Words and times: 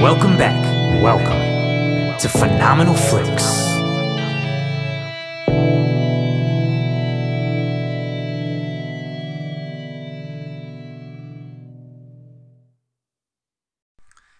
Welcome 0.00 0.38
back. 0.38 0.54
Welcome 1.02 2.18
to 2.20 2.28
Phenomenal 2.28 2.94
Flicks. 2.94 3.42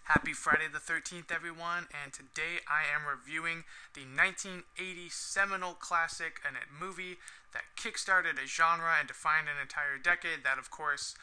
Happy 0.04 0.32
Friday 0.32 0.68
the 0.72 0.78
13th, 0.78 1.32
everyone, 1.34 1.88
and 2.04 2.12
today 2.12 2.62
I 2.68 2.84
am 2.94 3.04
reviewing 3.04 3.64
the 3.94 4.02
1980 4.02 5.08
seminal 5.08 5.74
classic 5.74 6.40
and 6.46 6.54
a 6.56 6.84
movie 6.84 7.16
that 7.52 7.64
kickstarted 7.76 8.40
a 8.40 8.46
genre 8.46 8.92
and 8.96 9.08
defined 9.08 9.48
an 9.48 9.60
entire 9.60 9.98
decade. 10.00 10.44
That, 10.44 10.60
of 10.60 10.70
course, 10.70 11.16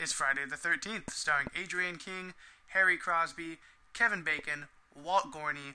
is 0.00 0.14
Friday 0.14 0.46
the 0.48 0.56
13th, 0.56 1.10
starring 1.10 1.48
Adrienne 1.54 1.98
King, 1.98 2.32
Harry 2.68 2.96
Crosby, 2.96 3.58
Kevin 3.94 4.22
Bacon, 4.22 4.66
Walt 4.94 5.32
Gorney, 5.32 5.74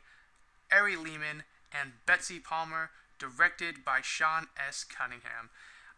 Ari 0.71 0.95
Lehman, 0.95 1.43
and 1.73 1.93
Betsy 2.05 2.39
Palmer, 2.39 2.91
directed 3.17 3.83
by 3.83 3.99
Sean 4.01 4.47
S. 4.55 4.83
Cunningham. 4.83 5.49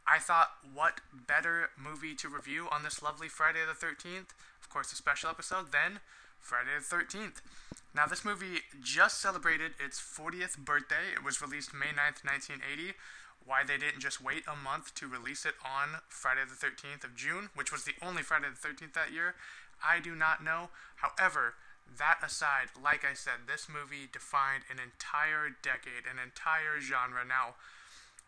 I 0.07 0.19
thought, 0.19 0.51
what 0.73 1.01
better 1.27 1.69
movie 1.77 2.15
to 2.15 2.29
review 2.29 2.67
on 2.71 2.83
this 2.83 3.01
lovely 3.01 3.27
Friday 3.27 3.59
the 3.67 3.73
13th? 3.73 4.33
Of 4.61 4.69
course, 4.69 4.91
a 4.93 4.95
special 4.95 5.29
episode, 5.29 5.71
then 5.71 5.99
Friday 6.39 6.71
the 6.77 6.95
13th. 6.95 7.41
Now, 7.93 8.07
this 8.07 8.25
movie 8.25 8.61
just 8.81 9.19
celebrated 9.21 9.73
its 9.83 9.99
40th 9.99 10.57
birthday. 10.57 11.11
It 11.13 11.23
was 11.23 11.41
released 11.41 11.73
May 11.73 11.91
9th, 11.91 12.23
1980. 12.23 12.93
Why 13.45 13.63
they 13.65 13.77
didn't 13.77 13.99
just 13.99 14.23
wait 14.23 14.43
a 14.47 14.55
month 14.55 14.93
to 14.95 15.07
release 15.07 15.45
it 15.45 15.55
on 15.65 16.01
Friday 16.07 16.41
the 16.47 16.55
13th 16.55 17.03
of 17.03 17.15
June, 17.15 17.49
which 17.55 17.71
was 17.71 17.83
the 17.83 17.95
only 18.01 18.21
Friday 18.21 18.47
the 18.49 18.67
13th 18.67 18.93
that 18.93 19.11
year, 19.11 19.35
I 19.83 19.99
do 19.99 20.15
not 20.15 20.43
know. 20.43 20.69
However, 20.97 21.55
that 21.97 22.19
aside, 22.23 22.71
like 22.81 23.03
I 23.03 23.13
said, 23.13 23.47
this 23.47 23.67
movie 23.67 24.07
defined 24.11 24.63
an 24.71 24.77
entire 24.79 25.49
decade, 25.49 26.07
an 26.09 26.17
entire 26.21 26.79
genre. 26.79 27.25
Now, 27.27 27.55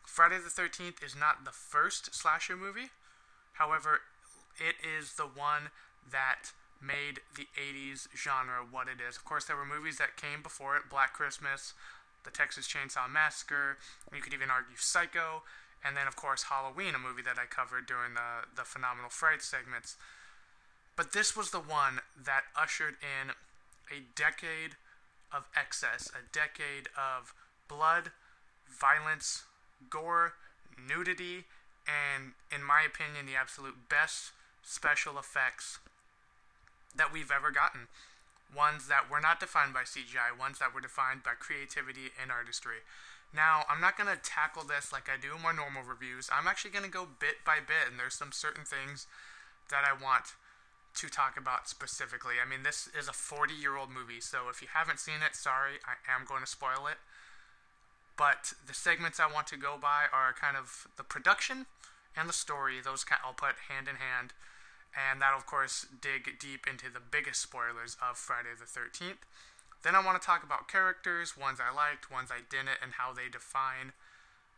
Friday 0.06 0.38
the 0.38 0.52
13th 0.52 1.04
is 1.04 1.16
not 1.16 1.46
the 1.46 1.56
first 1.56 2.14
slasher 2.14 2.58
movie. 2.58 2.92
However, 3.54 4.02
it 4.60 4.76
is 4.84 5.14
the 5.16 5.24
one 5.30 5.72
that 6.12 6.52
made 6.82 7.24
the 7.36 7.48
80s 7.56 8.08
genre 8.16 8.66
what 8.70 8.88
it 8.88 9.00
is. 9.00 9.16
Of 9.16 9.24
course, 9.24 9.46
there 9.46 9.56
were 9.56 9.66
movies 9.66 9.98
that 9.98 10.18
came 10.18 10.44
before 10.44 10.76
it 10.76 10.90
Black 10.90 11.14
Christmas, 11.14 11.74
The 12.26 12.32
Texas 12.32 12.68
Chainsaw 12.68 13.10
Massacre, 13.10 13.78
you 14.14 14.22
could 14.22 14.34
even 14.34 14.50
argue 14.50 14.76
Psycho, 14.76 15.44
and 15.84 15.96
then, 15.96 16.08
of 16.08 16.16
course, 16.16 16.44
Halloween, 16.44 16.96
a 16.96 17.00
movie 17.00 17.24
that 17.24 17.40
I 17.40 17.46
covered 17.46 17.86
during 17.88 18.16
the, 18.16 18.48
the 18.56 18.64
Phenomenal 18.64 19.10
Fright 19.10 19.42
segments. 19.42 19.96
But 20.96 21.14
this 21.14 21.36
was 21.36 21.52
the 21.52 21.60
one 21.60 22.00
that 22.24 22.44
ushered 22.56 22.96
in 23.02 23.32
a 23.92 24.04
decade 24.16 24.76
of 25.34 25.48
excess, 25.56 26.12
a 26.14 26.22
decade 26.32 26.88
of 26.96 27.34
blood, 27.68 28.12
violence, 28.70 29.44
gore, 29.90 30.34
nudity, 30.78 31.46
and, 31.88 32.34
in 32.54 32.64
my 32.64 32.84
opinion, 32.86 33.26
the 33.26 33.36
absolute 33.36 33.90
best 33.90 34.32
special 34.62 35.18
effects 35.18 35.80
that 36.96 37.12
we've 37.12 37.32
ever 37.32 37.52
gotten. 37.52 37.88
Ones 38.56 38.88
that 38.88 39.10
were 39.10 39.20
not 39.20 39.40
defined 39.40 39.74
by 39.74 39.82
CGI, 39.82 40.38
ones 40.38 40.60
that 40.60 40.74
were 40.74 40.82
defined 40.82 41.24
by 41.24 41.34
creativity 41.34 42.14
and 42.22 42.32
artistry. 42.32 42.86
Now, 43.34 43.66
I'm 43.68 43.82
not 43.82 43.98
going 43.98 44.14
to 44.14 44.22
tackle 44.22 44.64
this 44.64 44.94
like 44.94 45.10
I 45.10 45.20
do 45.20 45.36
in 45.36 45.42
my 45.42 45.52
normal 45.52 45.82
reviews. 45.82 46.30
I'm 46.30 46.48
actually 46.48 46.70
going 46.70 46.86
to 46.86 46.92
go 46.92 47.08
bit 47.10 47.42
by 47.44 47.58
bit, 47.58 47.90
and 47.90 47.98
there's 47.98 48.14
some 48.14 48.32
certain 48.32 48.64
things 48.64 49.08
that 49.72 49.82
I 49.82 49.92
want 49.92 50.38
to 50.96 51.10
talk 51.10 51.38
about 51.38 51.68
specifically. 51.68 52.36
I 52.44 52.48
mean, 52.48 52.64
this 52.64 52.90
is 52.98 53.08
a 53.08 53.14
40 53.14 53.54
year 53.54 53.78
old 53.78 53.90
movie, 53.90 54.22
so 54.22 54.50
if 54.50 54.62
you 54.62 54.68
haven't 54.74 55.00
seen 55.00 55.22
it, 55.26 55.36
sorry, 55.36 55.82
I 55.86 55.98
am 56.10 56.26
going 56.26 56.42
to 56.42 56.48
spoil 56.48 56.88
it. 56.90 56.98
But 58.18 58.54
the 58.66 58.74
segments 58.74 59.20
I 59.20 59.32
want 59.32 59.48
to 59.48 59.58
go 59.58 59.78
by 59.82 60.06
are 60.14 60.34
kind 60.34 60.56
of 60.56 60.88
the 60.98 61.04
production 61.04 61.66
and 62.16 62.30
the 62.30 62.34
story. 62.34 62.76
Those 62.84 63.06
I'll 63.26 63.34
put 63.34 63.70
hand 63.70 63.88
in 63.88 63.96
hand. 63.96 64.34
And 64.94 65.20
that'll, 65.20 65.40
of 65.40 65.48
course, 65.48 65.88
dig 65.90 66.38
deep 66.40 66.68
into 66.70 66.86
the 66.94 67.02
biggest 67.02 67.42
spoilers 67.42 67.98
of 67.98 68.18
Friday 68.18 68.54
the 68.54 68.70
13th. 68.70 69.26
Then 69.82 69.96
I 69.96 70.06
want 70.06 70.22
to 70.22 70.26
talk 70.26 70.44
about 70.44 70.70
characters, 70.70 71.36
ones 71.36 71.58
I 71.60 71.74
liked, 71.74 72.12
ones 72.12 72.30
I 72.32 72.46
didn't, 72.48 72.78
and 72.82 72.94
how 73.02 73.12
they 73.12 73.28
define 73.28 73.92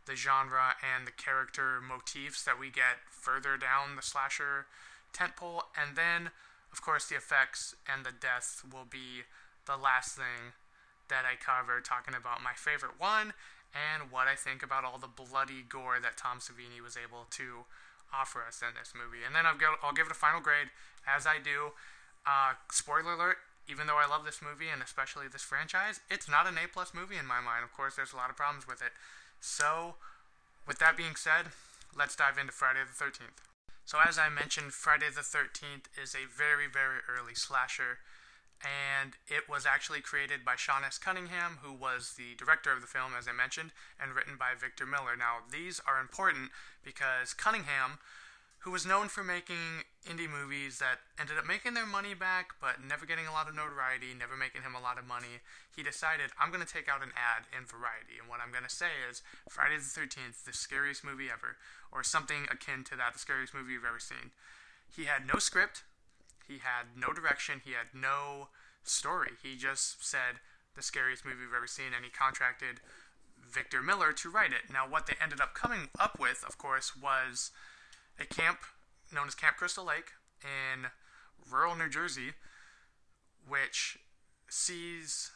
the 0.06 0.16
genre 0.16 0.76
and 0.84 1.08
the 1.08 1.16
character 1.16 1.82
motifs 1.82 2.44
that 2.44 2.60
we 2.60 2.70
get 2.70 3.08
further 3.10 3.58
down 3.58 3.96
the 3.96 4.04
slasher 4.04 4.68
tentpole. 5.16 5.64
And 5.80 5.96
then, 5.96 6.32
of 6.72 6.82
course, 6.82 7.08
the 7.08 7.16
effects 7.16 7.76
and 7.88 8.06
the 8.06 8.12
deaths 8.12 8.62
will 8.62 8.86
be 8.90 9.24
the 9.66 9.78
last 9.78 10.16
thing 10.16 10.54
that 11.08 11.24
I 11.24 11.40
cover, 11.40 11.80
talking 11.80 12.14
about 12.14 12.44
my 12.44 12.54
favorite 12.54 13.00
one 13.00 13.34
and 13.76 14.12
what 14.12 14.28
I 14.28 14.36
think 14.36 14.64
about 14.64 14.84
all 14.84 14.98
the 14.98 15.12
bloody 15.12 15.64
gore 15.68 16.00
that 16.02 16.18
Tom 16.18 16.40
Savini 16.40 16.82
was 16.82 16.96
able 16.96 17.28
to 17.32 17.68
offer 18.14 18.40
us 18.48 18.64
in 18.64 18.74
this 18.78 18.94
movie. 18.96 19.26
And 19.26 19.36
then 19.36 19.46
I'll, 19.46 19.60
I'll 19.84 19.94
give 19.94 20.08
it 20.08 20.16
a 20.16 20.18
final 20.18 20.40
grade, 20.40 20.72
as 21.04 21.28
I 21.28 21.38
do. 21.44 21.76
Uh, 22.26 22.58
spoiler 22.72 23.14
alert, 23.14 23.38
even 23.70 23.86
though 23.86 24.00
I 24.00 24.08
love 24.08 24.26
this 24.26 24.42
movie 24.42 24.72
and 24.72 24.82
especially 24.82 25.28
this 25.28 25.44
franchise, 25.44 26.00
it's 26.10 26.30
not 26.30 26.48
an 26.48 26.58
A 26.58 26.68
plus 26.72 26.94
movie 26.94 27.18
in 27.20 27.28
my 27.28 27.42
mind. 27.42 27.64
Of 27.64 27.74
course, 27.74 27.96
there's 27.96 28.14
a 28.14 28.18
lot 28.18 28.30
of 28.30 28.38
problems 28.38 28.68
with 28.68 28.82
it. 28.82 28.96
So, 29.42 29.96
with 30.66 30.80
that 30.80 30.98
being 30.98 31.16
said, 31.16 31.52
let's 31.94 32.16
dive 32.16 32.38
into 32.40 32.54
Friday 32.54 32.80
the 32.82 32.96
13th. 32.96 33.55
So, 33.86 34.00
as 34.02 34.18
I 34.18 34.30
mentioned, 34.30 34.74
Friday 34.74 35.14
the 35.14 35.22
13th 35.22 35.94
is 35.94 36.16
a 36.16 36.26
very, 36.26 36.66
very 36.66 37.06
early 37.08 37.36
slasher, 37.36 38.00
and 38.66 39.14
it 39.28 39.48
was 39.48 39.68
actually 39.68 40.02
created 40.02 40.44
by 40.44 40.56
Sean 40.56 40.84
S. 40.84 40.98
Cunningham, 40.98 41.60
who 41.62 41.72
was 41.72 42.16
the 42.18 42.34
director 42.34 42.72
of 42.72 42.82
the 42.82 42.88
film, 42.88 43.14
as 43.16 43.28
I 43.28 43.32
mentioned, 43.32 43.70
and 44.02 44.16
written 44.16 44.38
by 44.42 44.58
Victor 44.58 44.88
Miller. 44.88 45.16
Now, 45.16 45.46
these 45.52 45.80
are 45.86 46.02
important 46.02 46.50
because 46.84 47.36
Cunningham, 47.36 48.00
who 48.66 48.74
was 48.74 48.82
known 48.82 49.06
for 49.08 49.24
making 49.24 49.86
indie 50.10 50.26
movies 50.26 50.82
that 50.82 50.98
ended 51.22 51.38
up 51.38 51.46
making 51.46 51.78
their 51.78 51.86
money 51.86 52.18
back 52.18 52.58
but 52.58 52.82
never 52.82 53.06
getting 53.06 53.30
a 53.30 53.32
lot 53.32 53.46
of 53.48 53.54
notoriety, 53.54 54.10
never 54.18 54.34
making 54.34 54.66
him 54.66 54.74
a 54.74 54.82
lot 54.82 54.98
of 54.98 55.06
money, 55.06 55.46
he 55.70 55.86
decided, 55.86 56.34
I'm 56.42 56.50
going 56.50 56.66
to 56.66 56.74
take 56.74 56.90
out 56.90 57.06
an 57.06 57.14
ad 57.14 57.46
in 57.54 57.70
Variety. 57.70 58.18
And 58.18 58.26
what 58.26 58.42
I'm 58.42 58.50
going 58.50 58.66
to 58.66 58.74
say 58.74 59.06
is 59.06 59.22
Friday 59.46 59.78
the 59.78 59.86
13th, 59.86 60.50
the 60.50 60.54
scariest 60.54 61.06
movie 61.06 61.30
ever, 61.30 61.62
or 61.94 62.02
something 62.02 62.50
akin 62.50 62.82
to 62.90 62.98
that, 62.98 63.14
the 63.14 63.22
scariest 63.22 63.54
movie 63.54 63.78
you've 63.78 63.86
ever 63.86 64.02
seen. 64.02 64.34
He 64.90 65.06
had 65.06 65.30
no 65.30 65.38
script, 65.38 65.86
he 66.42 66.58
had 66.66 66.98
no 66.98 67.14
direction, 67.14 67.62
he 67.62 67.78
had 67.78 67.94
no 67.94 68.50
story. 68.82 69.38
He 69.46 69.62
just 69.62 70.02
said, 70.02 70.42
the 70.74 70.82
scariest 70.82 71.22
movie 71.22 71.46
you've 71.46 71.54
ever 71.54 71.70
seen, 71.70 71.94
and 71.96 72.02
he 72.02 72.10
contracted 72.10 72.82
Victor 73.38 73.86
Miller 73.86 74.10
to 74.14 74.30
write 74.34 74.58
it. 74.58 74.74
Now, 74.74 74.90
what 74.90 75.06
they 75.06 75.22
ended 75.22 75.38
up 75.38 75.54
coming 75.54 75.94
up 76.02 76.18
with, 76.18 76.44
of 76.48 76.58
course, 76.58 76.98
was 76.98 77.52
a 78.20 78.26
camp 78.26 78.60
known 79.14 79.28
as 79.28 79.36
Camp 79.36 79.58
Crystal 79.58 79.86
Lake 79.86 80.12
in 80.42 80.88
rural 81.50 81.76
New 81.76 81.90
Jersey, 81.90 82.34
which 83.48 84.00
sees 84.50 85.32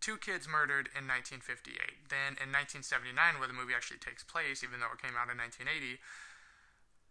two 0.00 0.16
kids 0.16 0.46
murdered 0.46 0.88
in 0.94 1.08
1958. 1.08 2.10
Then 2.10 2.38
in 2.38 2.52
1979, 2.52 3.38
where 3.38 3.48
the 3.48 3.56
movie 3.56 3.74
actually 3.74 3.98
takes 3.98 4.22
place, 4.22 4.62
even 4.62 4.80
though 4.80 4.94
it 4.94 5.02
came 5.02 5.18
out 5.18 5.30
in 5.30 5.38
1980, 5.38 5.98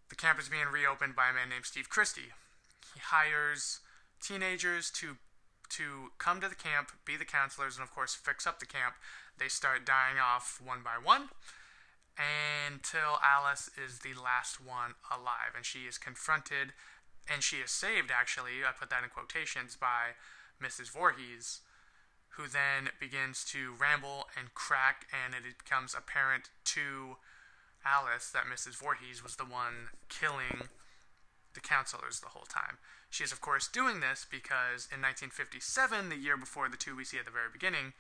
the 0.09 0.15
camp 0.15 0.39
is 0.39 0.49
being 0.49 0.69
reopened 0.71 1.15
by 1.15 1.29
a 1.29 1.33
man 1.33 1.49
named 1.49 1.65
Steve 1.65 1.89
Christie. 1.89 2.31
He 2.93 2.99
hires 2.99 3.79
teenagers 4.21 4.89
to 5.01 5.17
to 5.67 6.13
come 6.19 6.39
to 6.39 6.47
the 6.47 6.55
camp, 6.55 6.91
be 7.05 7.17
the 7.17 7.25
counselors, 7.25 7.75
and 7.75 7.83
of 7.83 7.93
course 7.93 8.13
fix 8.13 8.45
up 8.45 8.59
the 8.59 8.69
camp. 8.69 8.95
They 9.39 9.47
start 9.47 9.83
dying 9.83 10.21
off 10.21 10.61
one 10.63 10.81
by 10.83 11.01
one 11.01 11.29
until 12.17 13.19
Alice 13.23 13.69
is 13.75 13.99
the 13.99 14.13
last 14.13 14.63
one 14.63 14.95
alive, 15.11 15.55
and 15.55 15.65
she 15.65 15.79
is 15.79 15.97
confronted, 15.97 16.73
and 17.31 17.43
she 17.43 17.57
is 17.57 17.71
saved. 17.71 18.11
Actually, 18.11 18.63
I 18.67 18.71
put 18.77 18.89
that 18.89 19.03
in 19.03 19.09
quotations 19.09 19.75
by 19.75 20.15
Mrs. 20.61 20.91
Voorhees, 20.91 21.62
who 22.38 22.47
then 22.47 22.91
begins 23.00 23.44
to 23.45 23.73
ramble 23.79 24.27
and 24.38 24.53
crack, 24.53 25.07
and 25.12 25.33
it 25.33 25.57
becomes 25.57 25.95
apparent 25.95 26.50
to 26.75 27.17
Alice 27.85 28.29
that 28.31 28.45
Mrs. 28.45 28.75
Voorhees 28.75 29.23
was 29.23 29.35
the 29.35 29.45
one 29.45 29.94
killing 30.09 30.69
the 31.53 31.61
counselors 31.61 32.19
the 32.19 32.29
whole 32.29 32.47
time. 32.47 32.77
She 33.09 33.23
is, 33.23 33.31
of 33.31 33.39
course, 33.39 33.68
doing 33.68 34.01
this 34.01 34.25
because 34.29 34.89
in 34.91 35.00
1957, 35.00 36.09
the 36.09 36.18
year 36.18 36.35
before 36.35 36.68
the 36.68 36.77
two 36.77 36.95
we 36.95 37.06
see 37.06 37.18
at 37.18 37.25
the 37.25 37.31
very 37.31 37.47
beginning, 37.51 37.94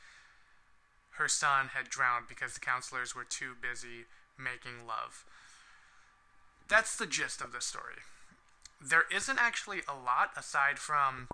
her 1.17 1.27
son 1.27 1.69
had 1.73 1.89
drowned 1.89 2.25
because 2.27 2.53
the 2.53 2.59
counselors 2.59 3.15
were 3.15 3.23
too 3.23 3.53
busy 3.59 4.05
making 4.37 4.87
love. 4.87 5.23
That's 6.67 6.97
the 6.97 7.05
gist 7.05 7.41
of 7.41 7.51
the 7.51 7.61
story. 7.61 8.03
There 8.81 9.05
isn't 9.13 9.39
actually 9.39 9.81
a 9.87 9.95
lot 9.95 10.31
aside 10.37 10.79
from 10.79 11.27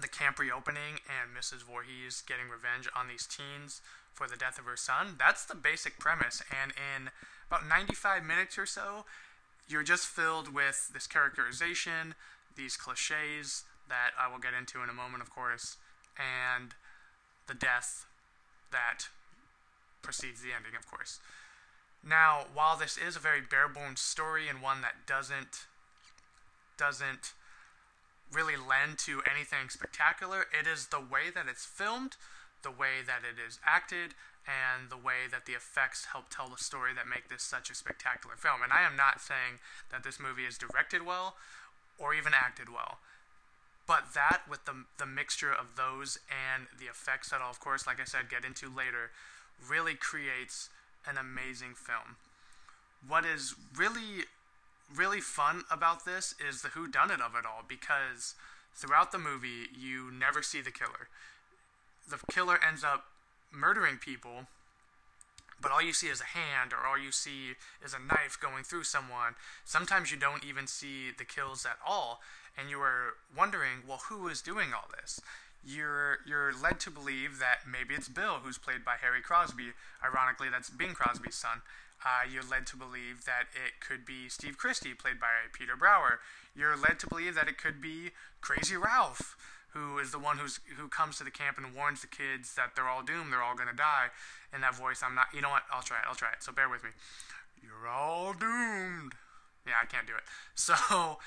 the 0.00 0.08
camp 0.08 0.38
reopening 0.38 1.00
and 1.04 1.36
Mrs. 1.36 1.62
Voorhees 1.62 2.22
getting 2.26 2.48
revenge 2.48 2.88
on 2.96 3.08
these 3.08 3.26
teens 3.26 3.82
for 4.12 4.26
the 4.26 4.36
death 4.36 4.58
of 4.58 4.64
her 4.64 4.76
son. 4.76 5.16
That's 5.18 5.44
the 5.44 5.54
basic 5.54 5.98
premise, 5.98 6.42
and 6.50 6.72
in 6.72 7.10
about 7.48 7.68
95 7.68 8.24
minutes 8.24 8.58
or 8.58 8.66
so, 8.66 9.04
you're 9.68 9.82
just 9.82 10.06
filled 10.06 10.52
with 10.52 10.90
this 10.92 11.06
characterization, 11.06 12.14
these 12.56 12.76
cliches, 12.76 13.64
that 13.88 14.10
I 14.18 14.30
will 14.30 14.38
get 14.38 14.54
into 14.54 14.82
in 14.82 14.88
a 14.88 14.94
moment, 14.94 15.22
of 15.22 15.30
course, 15.30 15.76
and 16.16 16.74
the 17.46 17.54
death 17.54 18.06
that 18.72 19.08
precedes 20.02 20.40
the 20.40 20.50
ending, 20.54 20.76
of 20.76 20.90
course. 20.90 21.20
Now, 22.06 22.46
while 22.54 22.76
this 22.76 22.96
is 22.96 23.16
a 23.16 23.20
very 23.20 23.40
bare 23.40 23.68
bones 23.68 24.00
story 24.00 24.48
and 24.48 24.62
one 24.62 24.80
that 24.80 25.06
doesn't 25.06 25.66
doesn't 26.78 27.34
really 28.32 28.56
lend 28.56 28.96
to 28.96 29.20
anything 29.28 29.68
spectacular, 29.68 30.46
it 30.58 30.66
is 30.66 30.86
the 30.86 31.00
way 31.00 31.28
that 31.34 31.44
it's 31.46 31.66
filmed, 31.66 32.16
the 32.62 32.70
way 32.70 33.04
that 33.04 33.20
it 33.20 33.36
is 33.36 33.58
acted, 33.66 34.14
and 34.48 34.88
the 34.88 34.96
way 34.96 35.28
that 35.30 35.44
the 35.44 35.52
effects 35.52 36.16
help 36.16 36.30
tell 36.30 36.48
the 36.48 36.62
story 36.62 36.92
that 36.94 37.06
make 37.06 37.28
this 37.28 37.42
such 37.42 37.68
a 37.68 37.74
spectacular 37.74 38.36
film. 38.36 38.62
And 38.62 38.72
I 38.72 38.82
am 38.82 38.96
not 38.96 39.20
saying 39.20 39.60
that 39.92 40.02
this 40.02 40.18
movie 40.18 40.48
is 40.48 40.56
directed 40.56 41.04
well 41.04 41.36
or 41.98 42.14
even 42.14 42.32
acted 42.32 42.72
well. 42.72 42.98
But 43.90 44.14
that, 44.14 44.42
with 44.48 44.66
the, 44.66 44.84
the 44.98 45.04
mixture 45.04 45.50
of 45.50 45.74
those 45.74 46.20
and 46.30 46.68
the 46.78 46.84
effects 46.84 47.30
that 47.30 47.40
I'll, 47.42 47.50
of 47.50 47.58
course, 47.58 47.88
like 47.88 48.00
I 48.00 48.04
said, 48.04 48.30
get 48.30 48.44
into 48.44 48.72
later, 48.72 49.10
really 49.68 49.94
creates 49.94 50.70
an 51.04 51.18
amazing 51.18 51.74
film. 51.74 52.14
What 53.04 53.24
is 53.24 53.56
really, 53.76 54.26
really 54.94 55.20
fun 55.20 55.64
about 55.72 56.04
this 56.04 56.36
is 56.38 56.62
the 56.62 56.68
who 56.68 56.86
done 56.86 57.10
it 57.10 57.20
of 57.20 57.34
it 57.34 57.44
all 57.44 57.64
because 57.66 58.36
throughout 58.76 59.10
the 59.10 59.18
movie, 59.18 59.66
you 59.76 60.12
never 60.12 60.40
see 60.40 60.60
the 60.60 60.70
killer. 60.70 61.08
The 62.08 62.20
killer 62.30 62.60
ends 62.64 62.84
up 62.84 63.06
murdering 63.50 63.96
people, 63.96 64.46
but 65.60 65.72
all 65.72 65.82
you 65.82 65.92
see 65.92 66.06
is 66.06 66.20
a 66.20 66.38
hand 66.38 66.72
or 66.72 66.86
all 66.86 66.96
you 66.96 67.10
see 67.10 67.54
is 67.84 67.92
a 67.92 67.98
knife 67.98 68.38
going 68.40 68.62
through 68.62 68.84
someone. 68.84 69.34
Sometimes 69.64 70.12
you 70.12 70.16
don't 70.16 70.44
even 70.44 70.68
see 70.68 71.10
the 71.10 71.24
kills 71.24 71.66
at 71.66 71.78
all, 71.84 72.20
and 72.58 72.70
you 72.70 72.80
are 72.80 73.14
wondering, 73.36 73.82
well, 73.86 74.00
who 74.08 74.28
is 74.28 74.42
doing 74.42 74.68
all 74.74 74.88
this? 75.00 75.20
You're 75.64 76.18
you're 76.26 76.52
led 76.56 76.80
to 76.80 76.90
believe 76.90 77.38
that 77.38 77.68
maybe 77.70 77.94
it's 77.94 78.08
Bill, 78.08 78.40
who's 78.42 78.56
played 78.56 78.84
by 78.84 78.96
Harry 79.00 79.20
Crosby. 79.20 79.72
Ironically, 80.02 80.48
that's 80.50 80.70
Bing 80.70 80.94
Crosby's 80.94 81.34
son. 81.34 81.60
Uh, 82.04 82.24
you're 82.30 82.42
led 82.42 82.66
to 82.66 82.76
believe 82.76 83.26
that 83.26 83.52
it 83.52 83.76
could 83.86 84.06
be 84.06 84.28
Steve 84.28 84.56
Christie, 84.56 84.94
played 84.94 85.20
by 85.20 85.52
Peter 85.52 85.76
Brouwer. 85.76 86.20
You're 86.56 86.76
led 86.76 86.98
to 87.00 87.06
believe 87.06 87.34
that 87.34 87.46
it 87.46 87.58
could 87.58 87.80
be 87.82 88.10
Crazy 88.40 88.74
Ralph, 88.74 89.36
who 89.74 89.98
is 89.98 90.10
the 90.10 90.18
one 90.18 90.38
who's 90.38 90.60
who 90.78 90.88
comes 90.88 91.18
to 91.18 91.24
the 91.24 91.30
camp 91.30 91.58
and 91.58 91.74
warns 91.74 92.00
the 92.00 92.06
kids 92.06 92.54
that 92.54 92.74
they're 92.74 92.88
all 92.88 93.02
doomed, 93.02 93.32
they're 93.32 93.42
all 93.42 93.54
gonna 93.54 93.76
die. 93.76 94.08
In 94.54 94.62
that 94.62 94.74
voice, 94.74 95.02
I'm 95.04 95.14
not. 95.14 95.26
You 95.34 95.42
know 95.42 95.50
what? 95.50 95.64
I'll 95.70 95.82
try 95.82 95.98
it. 95.98 96.04
I'll 96.08 96.14
try 96.14 96.30
it. 96.30 96.42
So 96.42 96.52
bear 96.52 96.68
with 96.68 96.82
me. 96.82 96.90
You're 97.62 97.88
all 97.88 98.32
doomed. 98.32 99.12
Yeah, 99.66 99.74
I 99.82 99.86
can't 99.86 100.06
do 100.06 100.14
it. 100.14 100.24
So 100.54 101.18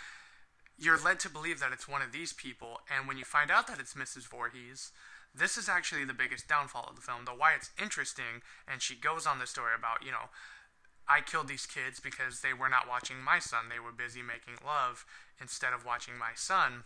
you're 0.77 0.99
led 0.99 1.19
to 1.21 1.29
believe 1.29 1.59
that 1.59 1.71
it's 1.71 1.87
one 1.87 2.01
of 2.01 2.11
these 2.11 2.33
people, 2.33 2.81
and 2.93 3.07
when 3.07 3.17
you 3.17 3.25
find 3.25 3.51
out 3.51 3.67
that 3.67 3.79
it's 3.79 3.93
Mrs. 3.93 4.27
Voorhees, 4.27 4.91
this 5.33 5.57
is 5.57 5.69
actually 5.69 6.05
the 6.05 6.13
biggest 6.13 6.47
downfall 6.47 6.87
of 6.89 6.95
the 6.95 7.01
film. 7.01 7.25
Though 7.25 7.35
why 7.35 7.53
it's 7.53 7.71
interesting, 7.81 8.41
and 8.67 8.81
she 8.81 8.95
goes 8.95 9.25
on 9.25 9.39
the 9.39 9.47
story 9.47 9.73
about 9.77 10.05
you 10.05 10.11
know. 10.11 10.29
I 11.05 11.19
killed 11.19 11.49
these 11.49 11.65
kids 11.65 11.99
because 11.99 12.39
they 12.39 12.53
were 12.53 12.69
not 12.69 12.87
watching 12.87 13.17
my 13.21 13.37
son. 13.37 13.65
They 13.67 13.77
were 13.77 13.91
busy 13.91 14.21
making 14.21 14.65
love 14.65 15.03
instead 15.37 15.73
of 15.73 15.83
watching 15.83 16.17
my 16.17 16.31
son 16.33 16.83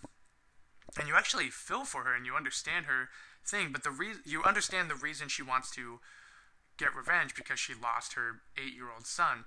and 0.97 1.07
you 1.07 1.15
actually 1.15 1.49
feel 1.49 1.83
for 1.83 2.03
her 2.03 2.15
and 2.15 2.25
you 2.25 2.35
understand 2.35 2.85
her 2.85 3.09
thing 3.45 3.69
but 3.71 3.83
the 3.83 3.91
re- 3.91 4.23
you 4.25 4.43
understand 4.43 4.89
the 4.89 4.95
reason 4.95 5.27
she 5.27 5.43
wants 5.43 5.71
to 5.71 5.99
get 6.77 6.95
revenge 6.95 7.35
because 7.35 7.59
she 7.59 7.73
lost 7.73 8.13
her 8.13 8.41
8-year-old 8.55 9.05
son 9.05 9.45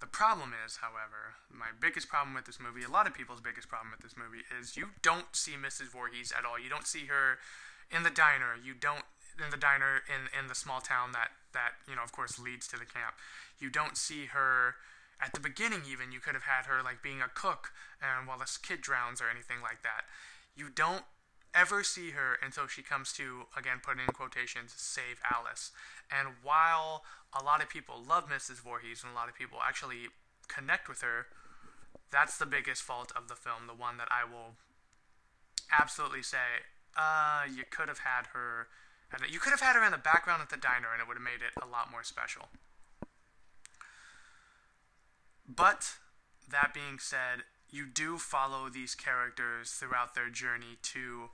the 0.00 0.06
problem 0.06 0.52
is 0.64 0.78
however 0.82 1.38
my 1.50 1.70
biggest 1.78 2.08
problem 2.08 2.34
with 2.34 2.44
this 2.44 2.58
movie 2.60 2.84
a 2.84 2.90
lot 2.90 3.06
of 3.06 3.14
people's 3.14 3.40
biggest 3.40 3.68
problem 3.68 3.90
with 3.90 4.00
this 4.00 4.16
movie 4.16 4.44
is 4.58 4.76
you 4.76 4.88
don't 5.02 5.34
see 5.34 5.52
Mrs. 5.52 5.90
Voorhees 5.90 6.32
at 6.36 6.44
all 6.44 6.58
you 6.58 6.68
don't 6.68 6.86
see 6.86 7.06
her 7.06 7.38
in 7.90 8.02
the 8.02 8.10
diner 8.10 8.56
you 8.62 8.74
don't 8.74 9.04
in 9.38 9.50
the 9.50 9.56
diner 9.56 10.02
in 10.06 10.30
in 10.38 10.48
the 10.48 10.54
small 10.54 10.80
town 10.80 11.12
that 11.12 11.30
that 11.52 11.80
you 11.88 11.94
know 11.96 12.02
of 12.02 12.12
course 12.12 12.38
leads 12.38 12.66
to 12.68 12.76
the 12.76 12.86
camp 12.86 13.14
you 13.58 13.70
don't 13.70 13.96
see 13.96 14.26
her 14.26 14.76
at 15.22 15.32
the 15.32 15.40
beginning 15.40 15.82
even 15.88 16.12
you 16.12 16.20
could 16.20 16.34
have 16.34 16.44
had 16.44 16.66
her 16.66 16.82
like 16.82 17.02
being 17.02 17.22
a 17.22 17.30
cook 17.32 17.70
and 18.02 18.26
while 18.26 18.38
this 18.38 18.56
kid 18.56 18.80
drowns 18.80 19.20
or 19.20 19.30
anything 19.30 19.62
like 19.62 19.82
that 19.82 20.04
you 20.56 20.68
don't 20.68 21.04
ever 21.54 21.84
see 21.84 22.10
her 22.10 22.36
until 22.42 22.66
she 22.66 22.82
comes 22.82 23.12
to, 23.12 23.46
again, 23.56 23.78
put 23.82 23.98
in 23.98 24.12
quotations, 24.12 24.74
save 24.76 25.20
Alice. 25.32 25.70
And 26.10 26.34
while 26.42 27.04
a 27.38 27.42
lot 27.42 27.62
of 27.62 27.68
people 27.68 28.02
love 28.06 28.28
Mrs. 28.28 28.62
Voorhees 28.62 29.02
and 29.02 29.12
a 29.12 29.14
lot 29.14 29.28
of 29.28 29.34
people 29.34 29.58
actually 29.66 30.08
connect 30.48 30.88
with 30.88 31.00
her, 31.02 31.26
that's 32.10 32.38
the 32.38 32.46
biggest 32.46 32.82
fault 32.82 33.12
of 33.16 33.28
the 33.28 33.34
film, 33.34 33.66
the 33.66 33.74
one 33.74 33.96
that 33.96 34.08
I 34.10 34.24
will 34.24 34.54
absolutely 35.72 36.22
say, 36.22 36.62
uh, 36.96 37.42
you 37.52 37.64
could 37.68 37.88
have 37.88 38.00
had 38.00 38.28
her, 38.32 38.68
you 39.28 39.40
could 39.40 39.50
have 39.50 39.60
had 39.60 39.74
her 39.74 39.84
in 39.84 39.92
the 39.92 39.98
background 39.98 40.42
at 40.42 40.50
the 40.50 40.56
diner 40.56 40.88
and 40.92 41.00
it 41.00 41.08
would 41.08 41.16
have 41.16 41.24
made 41.24 41.42
it 41.42 41.54
a 41.60 41.66
lot 41.66 41.90
more 41.90 42.02
special. 42.02 42.48
But, 45.46 45.94
that 46.50 46.72
being 46.72 46.98
said, 46.98 47.44
you 47.70 47.86
do 47.86 48.18
follow 48.18 48.68
these 48.68 48.94
characters 48.94 49.70
throughout 49.70 50.14
their 50.14 50.30
journey 50.30 50.78
to 50.82 51.30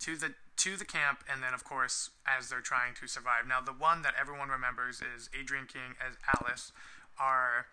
to 0.00 0.16
the 0.16 0.34
to 0.56 0.76
the 0.76 0.84
camp 0.84 1.24
and 1.30 1.42
then 1.42 1.54
of 1.54 1.64
course 1.64 2.10
as 2.26 2.48
they're 2.48 2.60
trying 2.60 2.94
to 3.00 3.06
survive. 3.06 3.46
Now 3.46 3.60
the 3.60 3.72
one 3.72 4.02
that 4.02 4.14
everyone 4.20 4.48
remembers 4.48 5.00
is 5.00 5.28
Adrienne 5.38 5.66
King 5.66 5.96
as 6.00 6.16
Alice, 6.38 6.72
our 7.18 7.66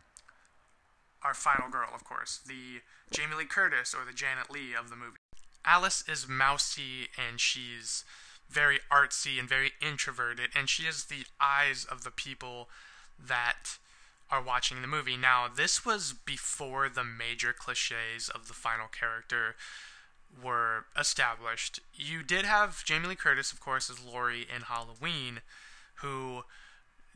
our 1.22 1.34
final 1.34 1.70
girl, 1.70 1.90
of 1.94 2.06
course, 2.06 2.40
the 2.46 2.80
Jamie 3.12 3.36
Lee 3.36 3.46
Curtis 3.46 3.94
or 3.94 4.06
the 4.06 4.16
Janet 4.16 4.50
Leigh 4.50 4.74
of 4.74 4.90
the 4.90 4.96
movie. 4.96 5.18
Alice 5.66 6.04
is 6.08 6.30
mousy 6.30 7.10
and 7.18 7.40
she's 7.40 8.06
very 8.50 8.80
artsy 8.92 9.38
and 9.38 9.48
very 9.48 9.74
introverted 9.82 10.50
and 10.56 10.70
she 10.70 10.84
is 10.84 11.06
the 11.06 11.25
eyes 11.42 11.86
of 11.86 12.04
the 12.04 12.12
people 12.12 12.70
that 13.20 13.78
are 14.32 14.42
watching 14.42 14.82
the 14.82 14.88
movie. 14.88 15.18
Now, 15.18 15.48
this 15.54 15.86
was 15.86 16.14
before 16.14 16.88
the 16.88 17.04
major 17.04 17.54
cliches 17.54 18.30
of 18.30 18.48
the 18.48 18.54
final 18.54 18.88
character 18.88 19.56
were 20.44 20.86
established. 20.98 21.80
You 21.94 22.24
did 22.24 22.46
have 22.46 22.84
Jamie 22.86 23.08
Lee 23.08 23.16
Curtis, 23.16 23.52
of 23.52 23.60
course, 23.60 23.90
as 23.90 24.04
Laurie 24.04 24.48
in 24.54 24.64
Halloween, 24.64 25.42
who 25.96 26.44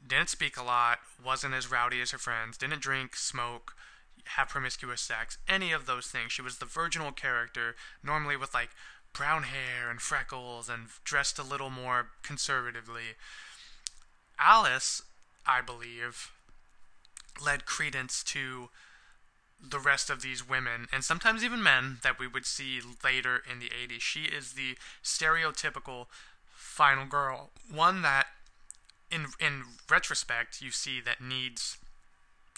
didn't 0.06 0.30
speak 0.30 0.57
a 0.57 0.63
lot, 0.63 1.00
wasn't 1.24 1.54
as 1.54 1.71
rowdy 1.71 2.01
as 2.01 2.12
her 2.12 2.18
friends, 2.18 2.57
didn't 2.57 2.81
drink, 2.81 3.15
smoke, 3.15 3.75
have 4.25 4.50
promiscuous 4.50 5.01
sex, 5.01 5.38
any 5.48 5.71
of 5.71 5.86
those 5.86 6.07
things. 6.07 6.31
She 6.31 6.42
was 6.42 6.57
the 6.57 6.65
virginal 6.65 7.12
character, 7.12 7.75
normally 8.04 8.38
with 8.38 8.54
like 8.54 8.69
brown 9.13 9.44
hair 9.44 9.89
and 9.89 10.01
freckles 10.01 10.69
and 10.69 10.88
dressed 11.04 11.37
a 11.37 11.44
little 11.44 11.69
more 11.69 12.07
conservatively. 12.23 13.16
Alice, 14.40 15.04
I 15.45 15.61
believe, 15.61 16.31
led 17.44 17.66
credence 17.66 18.23
to 18.26 18.69
the 19.67 19.79
rest 19.79 20.09
of 20.09 20.21
these 20.21 20.47
women 20.47 20.87
and 20.91 21.03
sometimes 21.03 21.43
even 21.43 21.63
men 21.63 21.99
that 22.03 22.19
we 22.19 22.27
would 22.27 22.45
see 22.45 22.81
later 23.03 23.41
in 23.49 23.59
the 23.59 23.69
80s. 23.69 24.01
She 24.01 24.23
is 24.23 24.53
the 24.53 24.75
stereotypical 25.03 26.07
final 26.53 27.05
girl, 27.05 27.51
one 27.71 28.01
that 28.01 28.27
in 29.09 29.27
in 29.39 29.63
retrospect 29.89 30.61
you 30.61 30.71
see 30.71 30.99
that 30.99 31.21
needs 31.21 31.77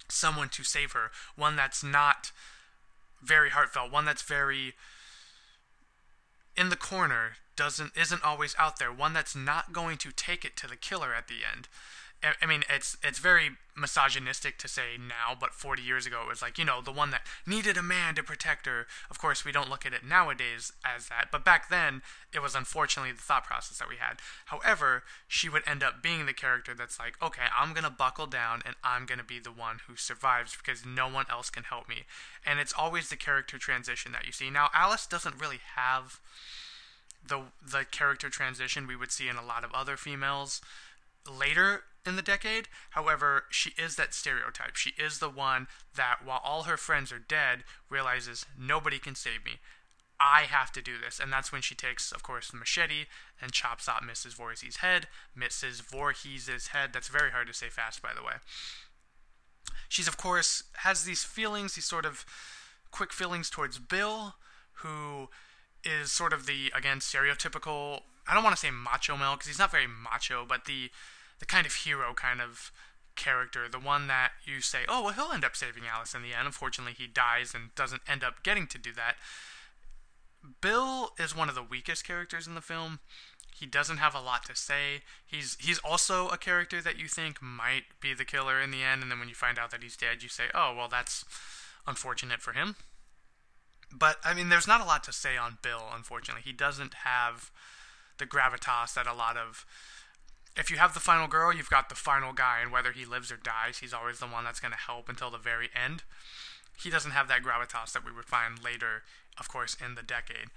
someone 0.10 0.50
to 0.50 0.64
save 0.64 0.94
her, 0.94 1.12
one 1.36 1.56
that's 1.56 1.84
not 1.84 2.32
very 3.22 3.50
heartfelt, 3.50 3.92
one 3.92 4.06
that's 4.06 4.22
very 4.22 4.74
in 6.56 6.70
the 6.70 6.76
corner, 6.76 7.34
doesn't 7.56 7.92
isn't 7.96 8.24
always 8.24 8.56
out 8.58 8.80
there, 8.80 8.92
one 8.92 9.14
that's 9.14 9.36
not 9.36 9.74
going 9.74 9.98
to 9.98 10.12
take 10.12 10.46
it 10.46 10.56
to 10.58 10.68
the 10.68 10.76
killer 10.76 11.14
at 11.14 11.28
the 11.28 11.46
end. 11.50 11.68
I 12.24 12.46
mean, 12.46 12.64
it's 12.70 12.98
it's 13.04 13.20
very 13.20 13.52
misogynistic 13.78 14.58
to 14.58 14.68
say 14.68 14.98
now, 14.98 15.36
but 15.38 15.54
40 15.54 15.82
years 15.82 16.06
ago 16.06 16.22
it 16.24 16.30
was 16.30 16.42
like, 16.42 16.58
you 16.58 16.66
know, 16.66 16.82
the 16.82 16.92
one 16.92 17.12
that 17.12 17.26
needed 17.46 17.78
a 17.78 17.84
man 17.84 18.16
to 18.16 18.24
protect 18.24 18.66
her. 18.66 18.88
Of 19.12 19.20
course, 19.20 19.44
we 19.44 19.52
don't 19.52 19.70
look 19.70 19.86
at 19.86 19.94
it 19.94 20.04
nowadays 20.04 20.72
as 20.84 21.10
that, 21.10 21.28
but 21.32 21.44
back 21.44 21.70
then 21.70 22.02
it 22.34 22.42
was 22.42 22.56
unfortunately 22.56 23.12
the 23.12 23.22
thought 23.22 23.44
process 23.44 23.78
that 23.80 23.90
we 23.90 23.98
had. 23.98 24.20
However, 24.46 25.04
she 25.28 25.50
would 25.50 25.64
end 25.68 25.84
up 25.84 26.02
being 26.02 26.26
the 26.26 26.34
character 26.34 26.74
that's 26.74 27.00
like, 27.00 27.22
okay, 27.22 27.44
I'm 27.58 27.74
to 27.76 27.90
buckle 27.90 28.28
down 28.28 28.62
and 28.66 28.76
I'm 28.84 29.06
to 29.06 29.24
be 29.24 29.40
the 29.40 29.52
one 29.52 29.80
who 29.88 29.96
survives 29.96 30.56
because 30.56 30.86
no 30.86 31.08
one 31.08 31.26
else 31.30 31.50
can 31.50 31.64
help 31.64 31.90
me. 31.90 32.06
And 32.46 32.60
it's 32.60 32.74
always 32.76 33.10
the 33.10 33.18
character 33.18 33.58
transition 33.58 34.14
that 34.14 34.26
you 34.26 34.32
see. 34.32 34.50
Now, 34.50 34.70
Alice 34.74 35.06
doesn't 35.06 35.40
really 35.40 35.60
have 35.76 36.20
the 37.28 37.42
the 37.66 37.86
character 37.86 38.30
transition 38.30 38.88
we 38.88 38.96
would 38.96 39.12
see 39.12 39.28
in 39.28 39.36
a 39.36 39.46
lot 39.46 39.64
of 39.64 39.74
other 39.74 39.98
females 39.98 40.62
later 41.30 41.84
in 42.06 42.16
the 42.16 42.22
decade. 42.22 42.68
However, 42.92 43.46
she 43.50 43.72
is 43.78 43.96
that 43.96 44.14
stereotype. 44.14 44.76
She 44.76 44.92
is 44.98 45.20
the 45.20 45.30
one 45.30 45.68
that, 45.96 46.20
while 46.24 46.42
all 46.44 46.64
her 46.64 46.78
friends 46.78 47.12
are 47.12 47.20
dead, 47.20 47.64
realizes 47.90 48.46
nobody 48.58 49.00
can 49.00 49.16
save 49.16 49.44
me. 49.44 49.60
I 50.20 50.42
have 50.44 50.72
to 50.74 50.82
do 50.82 50.94
this. 51.04 51.20
And 51.20 51.32
that's 51.32 51.52
when 51.52 51.62
she 51.62 51.76
takes, 51.76 52.12
of 52.12 52.24
course, 52.24 52.50
the 52.50 52.58
machete 52.58 53.06
and 53.42 53.52
chops 53.52 53.90
out 53.90 54.04
Mrs. 54.04 54.36
Voorhees' 54.36 54.78
head. 54.78 55.08
Mrs. 55.38 55.82
Voorhees' 55.82 56.68
head. 56.68 56.92
That's 56.94 57.10
very 57.10 57.32
hard 57.32 57.48
to 57.48 57.54
say 57.54 57.68
fast, 57.70 58.02
by 58.02 58.14
the 58.16 58.24
way. 58.24 58.36
She's, 59.90 60.08
of 60.08 60.18
course, 60.18 60.64
has 60.78 61.04
these 61.04 61.24
feelings, 61.24 61.76
these 61.76 61.86
sort 61.86 62.06
of 62.06 62.26
quick 62.92 63.12
feelings 63.12 63.50
towards 63.50 63.78
Bill, 63.78 64.36
who 64.80 65.30
is 65.84 66.12
sort 66.12 66.34
of 66.34 66.46
the 66.46 66.72
again 66.76 67.00
stereotypical. 67.00 68.02
I 68.28 68.34
don't 68.34 68.44
want 68.44 68.56
to 68.56 68.60
say 68.60 68.72
macho 68.72 69.18
male 69.18 69.34
because 69.34 69.48
he's 69.48 69.60
not 69.60 69.72
very 69.72 69.88
macho, 69.88 70.46
but 70.48 70.66
the 70.66 70.90
the 71.40 71.46
kind 71.46 71.66
of 71.66 71.74
hero 71.74 72.14
kind 72.14 72.42
of 72.42 72.72
character, 73.16 73.68
the 73.70 73.80
one 73.80 74.08
that 74.08 74.32
you 74.44 74.62
say, 74.62 74.80
oh 74.88 75.04
well, 75.04 75.14
he'll 75.14 75.34
end 75.34 75.46
up 75.46 75.56
saving 75.56 75.84
Alice 75.92 76.14
in 76.14 76.22
the 76.22 76.34
end. 76.34 76.46
Unfortunately, 76.46 76.94
he 76.98 77.08
dies 77.08 77.54
and 77.54 77.74
doesn't 77.76 78.02
end 78.08 78.24
up 78.24 78.44
getting 78.44 78.68
to 78.68 78.78
do 78.78 78.94
that. 78.94 79.16
Bill 80.62 81.12
is 81.18 81.36
one 81.36 81.50
of 81.50 81.56
the 81.56 81.64
weakest 81.64 82.06
characters 82.06 82.48
in 82.48 82.56
the 82.56 82.62
film. 82.62 83.00
He 83.58 83.66
doesn't 83.66 83.98
have 83.98 84.14
a 84.14 84.20
lot 84.20 84.44
to 84.46 84.56
say. 84.56 85.02
He's 85.26 85.58
he's 85.60 85.80
also 85.80 86.28
a 86.28 86.38
character 86.38 86.82
that 86.82 87.00
you 87.00 87.08
think 87.08 87.42
might 87.42 87.84
be 88.02 88.14
the 88.14 88.26
killer 88.26 88.60
in 88.60 88.72
the 88.72 88.84
end, 88.84 89.02
and 89.02 89.10
then 89.10 89.20
when 89.20 89.30
you 89.30 89.36
find 89.36 89.58
out 89.58 89.72
that 89.72 89.82
he's 89.82 89.96
dead, 89.96 90.22
you 90.22 90.30
say, 90.30 90.46
"Oh, 90.54 90.74
well, 90.76 90.90
that's 90.90 91.24
unfortunate 91.88 92.42
for 92.42 92.52
him." 92.52 92.76
But 93.94 94.18
I 94.26 94.34
mean, 94.34 94.50
there's 94.50 94.68
not 94.68 94.82
a 94.82 94.86
lot 94.86 95.04
to 95.06 95.14
say 95.14 95.38
on 95.38 95.58
Bill. 95.62 95.86
Unfortunately, 95.94 96.44
he 96.44 96.52
doesn't 96.52 96.96
have 97.06 97.50
the 98.18 98.26
gravitas 98.26 98.94
that 98.94 99.08
a 99.08 99.14
lot 99.14 99.38
of. 99.38 99.66
If 100.58 100.72
you 100.72 100.78
have 100.78 100.94
the 100.94 101.00
final 101.00 101.28
girl, 101.28 101.54
you've 101.54 101.70
got 101.70 101.90
the 101.90 101.96
final 101.96 102.32
guy, 102.32 102.60
and 102.62 102.72
whether 102.72 102.92
he 102.92 103.06
lives 103.06 103.32
or 103.32 103.38
dies, 103.38 103.80
he's 103.80 103.94
always 103.94 104.20
the 104.20 104.26
one 104.26 104.46
that's 104.46 104.60
going 104.60 104.72
to 104.72 104.78
help 104.78 105.10
until 105.10 105.30
the 105.30 105.38
very 105.38 105.70
end. 105.76 106.04
He 106.82 106.90
doesn't 106.90 107.12
have 107.12 107.28
that 107.28 107.44
gravitas 107.44 107.92
that 107.94 108.06
we 108.06 108.12
would 108.12 108.26
find 108.26 108.64
later, 108.64 109.04
of 109.38 109.50
course, 109.50 109.76
in 109.84 109.96
the 109.96 110.04
decade. 110.04 110.48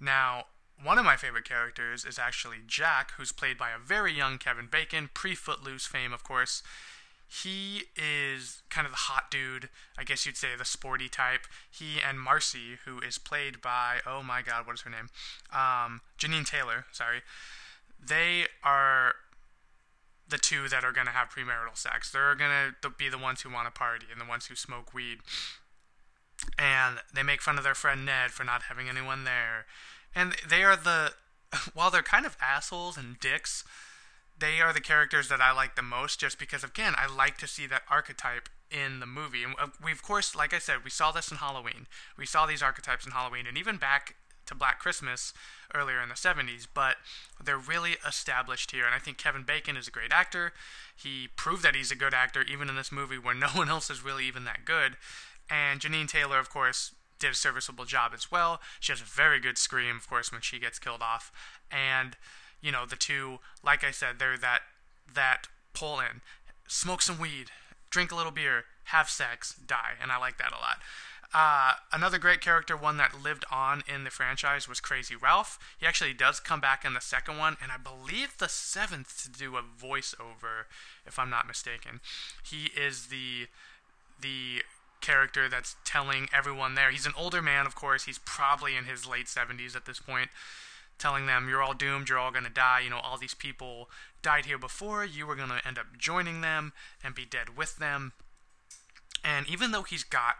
Now, 0.00 0.44
one 0.80 0.98
of 0.98 1.04
my 1.04 1.16
favorite 1.16 1.44
characters 1.44 2.04
is 2.04 2.18
actually 2.18 2.58
Jack, 2.66 3.12
who's 3.16 3.32
played 3.32 3.58
by 3.58 3.70
a 3.70 3.78
very 3.78 4.12
young 4.12 4.38
Kevin 4.38 4.68
Bacon, 4.70 5.10
pre 5.12 5.34
Footloose 5.34 5.86
fame, 5.86 6.12
of 6.12 6.22
course. 6.22 6.62
He 7.30 7.82
is 7.94 8.62
kind 8.70 8.86
of 8.86 8.92
the 8.92 8.96
hot 8.96 9.30
dude, 9.30 9.68
I 9.98 10.04
guess 10.04 10.24
you'd 10.24 10.38
say 10.38 10.48
the 10.56 10.64
sporty 10.64 11.08
type. 11.08 11.42
He 11.70 11.96
and 12.00 12.18
Marcy, 12.18 12.78
who 12.86 13.00
is 13.00 13.18
played 13.18 13.60
by, 13.60 13.98
oh 14.06 14.22
my 14.22 14.40
god, 14.40 14.66
what 14.66 14.74
is 14.74 14.80
her 14.82 14.90
name? 14.90 15.10
Um, 15.52 16.00
Jeannine 16.16 16.44
Taylor, 16.44 16.86
sorry. 16.90 17.20
They 18.02 18.46
are 18.64 19.16
the 20.28 20.38
two 20.38 20.68
that 20.68 20.84
are 20.84 20.92
going 20.92 21.06
to 21.06 21.12
have 21.12 21.30
premarital 21.30 21.76
sex. 21.76 22.10
They're 22.10 22.34
going 22.34 22.74
to 22.82 22.90
be 22.90 23.08
the 23.08 23.18
ones 23.18 23.42
who 23.42 23.52
want 23.52 23.66
to 23.66 23.76
party 23.76 24.06
and 24.12 24.20
the 24.20 24.28
ones 24.28 24.46
who 24.46 24.54
smoke 24.54 24.92
weed. 24.92 25.18
And 26.58 26.98
they 27.12 27.22
make 27.22 27.42
fun 27.42 27.58
of 27.58 27.64
their 27.64 27.74
friend 27.74 28.04
Ned 28.04 28.30
for 28.30 28.44
not 28.44 28.64
having 28.64 28.88
anyone 28.88 29.24
there 29.24 29.66
and 30.14 30.34
they 30.48 30.62
are 30.64 30.76
the 30.76 31.12
while 31.74 31.90
they're 31.90 32.02
kind 32.02 32.26
of 32.26 32.36
assholes 32.40 32.96
and 32.96 33.18
dicks 33.20 33.64
they 34.38 34.60
are 34.60 34.72
the 34.72 34.80
characters 34.80 35.28
that 35.28 35.40
i 35.40 35.52
like 35.52 35.76
the 35.76 35.82
most 35.82 36.20
just 36.20 36.38
because 36.38 36.64
again 36.64 36.94
i 36.96 37.06
like 37.06 37.38
to 37.38 37.46
see 37.46 37.66
that 37.66 37.82
archetype 37.90 38.48
in 38.70 39.00
the 39.00 39.06
movie 39.06 39.44
and 39.44 39.54
we 39.82 39.92
of 39.92 40.02
course 40.02 40.34
like 40.34 40.52
i 40.52 40.58
said 40.58 40.84
we 40.84 40.90
saw 40.90 41.10
this 41.10 41.30
in 41.30 41.38
halloween 41.38 41.86
we 42.16 42.26
saw 42.26 42.46
these 42.46 42.62
archetypes 42.62 43.06
in 43.06 43.12
halloween 43.12 43.46
and 43.46 43.56
even 43.56 43.76
back 43.76 44.16
to 44.48 44.54
black 44.54 44.78
christmas 44.80 45.32
earlier 45.74 46.00
in 46.00 46.08
the 46.08 46.14
70s 46.14 46.66
but 46.72 46.96
they're 47.42 47.58
really 47.58 47.96
established 48.06 48.72
here 48.72 48.84
and 48.84 48.94
i 48.94 48.98
think 48.98 49.18
kevin 49.18 49.42
bacon 49.42 49.76
is 49.76 49.88
a 49.88 49.92
great 49.92 50.12
actor 50.12 50.52
he 50.96 51.28
proved 51.36 51.62
that 51.62 51.76
he's 51.76 51.92
a 51.92 51.96
good 51.96 52.14
actor 52.14 52.42
even 52.42 52.68
in 52.68 52.76
this 52.76 52.90
movie 52.90 53.18
where 53.18 53.34
no 53.36 53.48
one 53.48 53.68
else 53.68 53.90
is 53.90 54.04
really 54.04 54.26
even 54.26 54.44
that 54.44 54.64
good 54.64 54.96
and 55.48 55.80
jeannine 55.80 56.06
taylor 56.06 56.38
of 56.38 56.50
course 56.50 56.92
did 57.18 57.32
a 57.32 57.34
serviceable 57.34 57.84
job 57.84 58.12
as 58.14 58.30
well. 58.30 58.60
She 58.80 58.92
has 58.92 59.00
a 59.00 59.04
very 59.04 59.40
good 59.40 59.58
scream, 59.58 59.96
of 59.96 60.08
course, 60.08 60.32
when 60.32 60.40
she 60.40 60.58
gets 60.58 60.78
killed 60.78 61.02
off. 61.02 61.32
And, 61.70 62.16
you 62.60 62.72
know, 62.72 62.86
the 62.86 62.96
two, 62.96 63.38
like 63.62 63.84
I 63.84 63.90
said, 63.90 64.18
they're 64.18 64.38
that 64.38 64.60
that 65.14 65.48
pull 65.72 66.00
in. 66.00 66.20
Smoke 66.66 67.02
some 67.02 67.18
weed, 67.18 67.50
drink 67.90 68.12
a 68.12 68.14
little 68.14 68.32
beer, 68.32 68.64
have 68.84 69.08
sex, 69.08 69.54
die. 69.54 69.94
And 70.00 70.12
I 70.12 70.18
like 70.18 70.38
that 70.38 70.52
a 70.52 70.60
lot. 70.60 70.78
Uh, 71.34 71.72
another 71.92 72.16
great 72.16 72.40
character, 72.40 72.74
one 72.74 72.96
that 72.96 73.22
lived 73.22 73.44
on 73.50 73.82
in 73.86 74.04
the 74.04 74.10
franchise, 74.10 74.66
was 74.66 74.80
Crazy 74.80 75.14
Ralph. 75.14 75.58
He 75.78 75.86
actually 75.86 76.14
does 76.14 76.40
come 76.40 76.60
back 76.60 76.84
in 76.86 76.94
the 76.94 77.00
second 77.00 77.36
one, 77.36 77.58
and 77.62 77.70
I 77.70 77.76
believe 77.76 78.38
the 78.38 78.48
seventh 78.48 79.22
to 79.22 79.30
do 79.30 79.56
a 79.56 79.62
voiceover, 79.62 80.64
if 81.06 81.18
I'm 81.18 81.28
not 81.28 81.46
mistaken. 81.46 82.00
He 82.42 82.70
is 82.76 83.06
the 83.06 83.48
the 84.20 84.62
character 85.00 85.48
that's 85.48 85.76
telling 85.84 86.28
everyone 86.32 86.74
there. 86.74 86.90
He's 86.90 87.06
an 87.06 87.12
older 87.16 87.42
man, 87.42 87.66
of 87.66 87.74
course. 87.74 88.04
He's 88.04 88.18
probably 88.18 88.74
in 88.74 88.84
his 88.84 89.06
late 89.06 89.26
70s 89.26 89.76
at 89.76 89.84
this 89.84 90.00
point, 90.00 90.30
telling 90.98 91.26
them, 91.26 91.48
You're 91.48 91.62
all 91.62 91.74
doomed. 91.74 92.08
You're 92.08 92.18
all 92.18 92.32
to 92.32 92.40
die. 92.50 92.80
You 92.80 92.90
know, 92.90 92.98
all 92.98 93.18
these 93.18 93.34
people 93.34 93.90
died 94.22 94.46
here 94.46 94.58
before. 94.58 95.04
You 95.04 95.26
were 95.26 95.36
to 95.36 95.66
end 95.66 95.78
up 95.78 95.98
joining 95.98 96.40
them 96.40 96.72
and 97.04 97.14
be 97.14 97.24
dead 97.24 97.56
with 97.56 97.76
them. 97.76 98.12
And 99.22 99.48
even 99.48 99.72
though 99.72 99.82
he's 99.82 100.04
got 100.04 100.36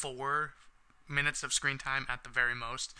four 0.00 0.52
minutes 1.08 1.42
of 1.42 1.52
screen 1.52 1.76
time 1.76 2.06
at 2.08 2.24
the 2.24 2.30
very 2.30 2.54
most, 2.54 2.94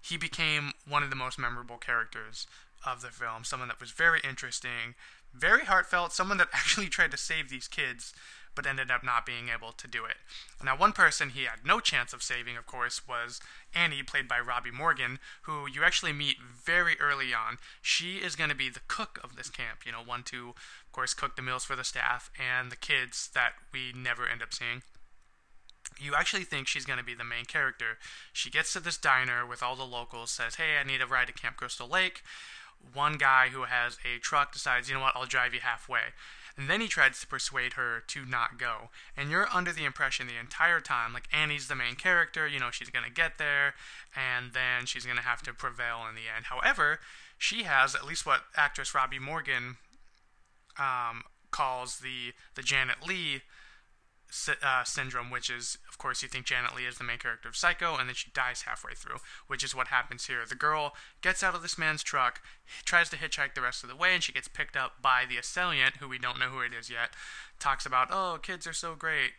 he 0.00 0.16
became 0.16 0.72
one 0.88 1.02
of 1.02 1.10
the 1.10 1.16
most 1.16 1.38
memorable 1.38 1.76
characters 1.76 2.46
of 2.86 3.02
the 3.02 3.08
film. 3.08 3.44
Someone 3.44 3.68
that 3.68 3.80
was 3.80 3.90
very 3.90 4.20
interesting, 4.24 4.94
very 5.34 5.64
heartfelt, 5.64 6.12
someone 6.12 6.38
that 6.38 6.48
actually 6.52 6.88
tried 6.88 7.10
to 7.10 7.16
save 7.16 7.50
these 7.50 7.68
kids 7.68 8.14
but 8.54 8.66
ended 8.66 8.90
up 8.90 9.02
not 9.02 9.24
being 9.24 9.48
able 9.48 9.72
to 9.72 9.88
do 9.88 10.04
it. 10.04 10.16
Now, 10.62 10.76
one 10.76 10.92
person 10.92 11.30
he 11.30 11.44
had 11.44 11.64
no 11.64 11.80
chance 11.80 12.12
of 12.12 12.22
saving, 12.22 12.58
of 12.58 12.66
course, 12.66 13.08
was 13.08 13.40
Annie, 13.74 14.02
played 14.02 14.28
by 14.28 14.40
Robbie 14.40 14.70
Morgan, 14.70 15.18
who 15.42 15.66
you 15.66 15.82
actually 15.82 16.12
meet 16.12 16.36
very 16.38 17.00
early 17.00 17.32
on. 17.32 17.56
She 17.80 18.16
is 18.16 18.36
going 18.36 18.50
to 18.50 18.56
be 18.56 18.68
the 18.68 18.84
cook 18.88 19.18
of 19.24 19.36
this 19.36 19.48
camp, 19.48 19.86
you 19.86 19.92
know, 19.92 20.02
one 20.04 20.22
to, 20.24 20.50
of 20.50 20.92
course, 20.92 21.14
cook 21.14 21.36
the 21.36 21.40
meals 21.40 21.64
for 21.64 21.76
the 21.76 21.84
staff 21.84 22.30
and 22.38 22.70
the 22.70 22.76
kids 22.76 23.30
that 23.34 23.52
we 23.72 23.94
never 23.96 24.26
end 24.26 24.42
up 24.42 24.52
seeing 24.52 24.82
you 26.00 26.14
actually 26.14 26.44
think 26.44 26.68
she's 26.68 26.84
going 26.84 26.98
to 26.98 27.04
be 27.04 27.14
the 27.14 27.24
main 27.24 27.44
character. 27.44 27.98
She 28.32 28.50
gets 28.50 28.72
to 28.72 28.80
this 28.80 28.96
diner 28.96 29.46
with 29.46 29.62
all 29.62 29.76
the 29.76 29.84
locals, 29.84 30.30
says, 30.30 30.56
Hey, 30.56 30.76
I 30.78 30.86
need 30.86 31.00
a 31.00 31.06
ride 31.06 31.28
to 31.28 31.32
Camp 31.32 31.56
Crystal 31.56 31.88
Lake. 31.88 32.22
One 32.92 33.16
guy 33.16 33.48
who 33.48 33.64
has 33.64 33.98
a 34.04 34.18
truck 34.18 34.52
decides, 34.52 34.88
You 34.88 34.96
know 34.96 35.02
what, 35.02 35.16
I'll 35.16 35.26
drive 35.26 35.54
you 35.54 35.60
halfway. 35.60 36.12
And 36.56 36.68
then 36.68 36.80
he 36.80 36.88
tries 36.88 37.20
to 37.20 37.26
persuade 37.26 37.74
her 37.74 38.02
to 38.08 38.26
not 38.26 38.58
go. 38.58 38.90
And 39.16 39.30
you're 39.30 39.48
under 39.54 39.72
the 39.72 39.84
impression 39.84 40.26
the 40.26 40.38
entire 40.38 40.80
time, 40.80 41.12
like 41.12 41.28
Annie's 41.32 41.68
the 41.68 41.74
main 41.74 41.94
character, 41.94 42.46
you 42.46 42.60
know, 42.60 42.70
she's 42.70 42.90
going 42.90 43.04
to 43.06 43.10
get 43.10 43.38
there, 43.38 43.74
and 44.14 44.52
then 44.52 44.86
she's 44.86 45.06
going 45.06 45.16
to 45.16 45.22
have 45.22 45.42
to 45.42 45.54
prevail 45.54 46.04
in 46.08 46.14
the 46.14 46.28
end. 46.34 46.46
However, 46.46 47.00
she 47.38 47.62
has, 47.62 47.94
at 47.94 48.04
least 48.04 48.26
what 48.26 48.42
actress 48.54 48.94
Robbie 48.94 49.18
Morgan 49.18 49.76
um, 50.78 51.22
calls 51.50 52.00
the, 52.00 52.32
the 52.54 52.62
Janet 52.62 53.06
Leigh 53.06 53.42
uh, 54.62 54.84
syndrome, 54.84 55.30
which 55.30 55.50
is, 55.50 55.78
of 55.88 55.98
course, 55.98 56.22
you 56.22 56.28
think 56.28 56.46
Janet 56.46 56.74
Leigh 56.74 56.86
is 56.86 56.98
the 56.98 57.04
main 57.04 57.18
character 57.18 57.48
of 57.48 57.56
Psycho, 57.56 57.96
and 57.96 58.08
then 58.08 58.14
she 58.14 58.30
dies 58.32 58.62
halfway 58.62 58.94
through, 58.94 59.16
which 59.46 59.62
is 59.62 59.74
what 59.74 59.88
happens 59.88 60.26
here. 60.26 60.40
The 60.48 60.54
girl 60.54 60.94
gets 61.20 61.42
out 61.42 61.54
of 61.54 61.62
this 61.62 61.78
man's 61.78 62.02
truck, 62.02 62.40
tries 62.84 63.10
to 63.10 63.16
hitchhike 63.16 63.54
the 63.54 63.60
rest 63.60 63.82
of 63.82 63.90
the 63.90 63.96
way, 63.96 64.14
and 64.14 64.22
she 64.22 64.32
gets 64.32 64.48
picked 64.48 64.76
up 64.76 65.02
by 65.02 65.24
the 65.28 65.36
assailant, 65.36 65.96
who 65.98 66.08
we 66.08 66.18
don't 66.18 66.38
know 66.38 66.48
who 66.48 66.60
it 66.60 66.72
is 66.72 66.90
yet. 66.90 67.10
Talks 67.58 67.86
about, 67.86 68.08
oh, 68.10 68.38
kids 68.42 68.66
are 68.66 68.72
so 68.72 68.94
great. 68.94 69.32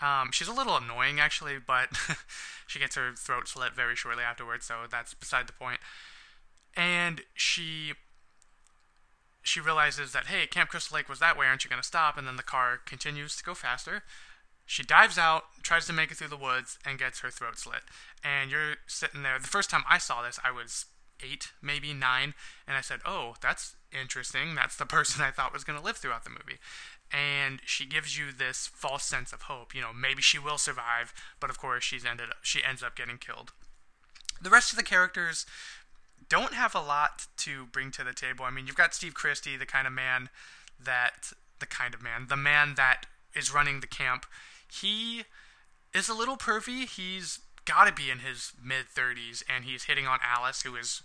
Um, 0.00 0.30
she's 0.30 0.48
a 0.48 0.52
little 0.52 0.76
annoying, 0.76 1.18
actually, 1.18 1.58
but 1.58 1.88
she 2.66 2.78
gets 2.78 2.96
her 2.96 3.12
throat 3.16 3.48
slit 3.48 3.74
very 3.74 3.96
shortly 3.96 4.22
afterwards, 4.22 4.66
so 4.66 4.82
that's 4.90 5.14
beside 5.14 5.46
the 5.46 5.52
point. 5.52 5.80
And 6.76 7.22
she 7.34 7.94
she 9.42 9.60
realizes 9.60 10.12
that 10.12 10.26
hey, 10.26 10.46
Camp 10.46 10.70
Crystal 10.70 10.96
Lake 10.96 11.08
was 11.08 11.20
that 11.20 11.38
way. 11.38 11.46
Aren't 11.46 11.64
you 11.64 11.70
going 11.70 11.80
to 11.80 11.86
stop? 11.86 12.18
And 12.18 12.26
then 12.26 12.36
the 12.36 12.42
car 12.42 12.78
continues 12.84 13.36
to 13.36 13.44
go 13.44 13.54
faster. 13.54 14.02
She 14.66 14.82
dives 14.82 15.16
out, 15.16 15.44
tries 15.62 15.86
to 15.86 15.92
make 15.92 16.10
it 16.10 16.16
through 16.16 16.28
the 16.28 16.36
woods, 16.36 16.78
and 16.84 16.98
gets 16.98 17.20
her 17.20 17.30
throat 17.30 17.58
slit. 17.58 17.82
And 18.22 18.50
you're 18.50 18.76
sitting 18.86 19.22
there. 19.22 19.38
The 19.38 19.46
first 19.46 19.70
time 19.70 19.84
I 19.88 19.98
saw 19.98 20.22
this, 20.22 20.40
I 20.44 20.50
was 20.50 20.86
eight, 21.22 21.52
maybe 21.62 21.94
nine, 21.94 22.34
and 22.66 22.76
I 22.76 22.80
said, 22.80 23.00
"Oh, 23.06 23.34
that's 23.40 23.76
interesting. 23.92 24.54
That's 24.54 24.76
the 24.76 24.86
person 24.96 25.22
I 25.24 25.30
thought 25.30 25.52
was 25.52 25.64
going 25.64 25.78
to 25.78 25.84
live 25.84 25.96
throughout 25.96 26.24
the 26.24 26.30
movie." 26.30 26.58
And 27.12 27.60
she 27.64 27.86
gives 27.86 28.18
you 28.18 28.32
this 28.32 28.66
false 28.66 29.04
sense 29.04 29.32
of 29.32 29.42
hope. 29.42 29.74
You 29.74 29.80
know, 29.80 29.92
maybe 29.94 30.20
she 30.20 30.38
will 30.38 30.58
survive, 30.58 31.14
but 31.38 31.50
of 31.50 31.58
course, 31.58 31.84
she's 31.84 32.04
ended 32.04 32.30
up, 32.30 32.36
she 32.42 32.64
ends 32.64 32.82
up 32.82 32.96
getting 32.96 33.18
killed. 33.18 33.52
The 34.42 34.50
rest 34.50 34.72
of 34.72 34.76
the 34.76 34.84
characters 34.84 35.46
don't 36.28 36.52
have 36.52 36.74
a 36.74 36.80
lot 36.80 37.26
to 37.38 37.66
bring 37.66 37.92
to 37.92 38.04
the 38.04 38.12
table. 38.12 38.44
I 38.44 38.50
mean, 38.50 38.66
you've 38.66 38.76
got 38.76 38.94
Steve 38.94 39.14
Christie, 39.14 39.56
the 39.56 39.66
kind 39.66 39.86
of 39.86 39.92
man 39.92 40.28
that 40.84 41.32
the 41.60 41.66
kind 41.66 41.94
of 41.94 42.02
man, 42.02 42.26
the 42.28 42.36
man 42.36 42.74
that 42.76 43.06
is 43.34 43.54
running 43.54 43.80
the 43.80 43.86
camp 43.86 44.26
he 44.70 45.24
is 45.94 46.08
a 46.08 46.14
little 46.14 46.36
pervy. 46.36 46.88
He's 46.88 47.40
got 47.64 47.84
to 47.84 47.92
be 47.92 48.10
in 48.10 48.20
his 48.20 48.52
mid 48.62 48.86
30s, 48.94 49.42
and 49.54 49.64
he's 49.64 49.84
hitting 49.84 50.06
on 50.06 50.18
Alice, 50.22 50.62
who 50.62 50.76
is 50.76 51.02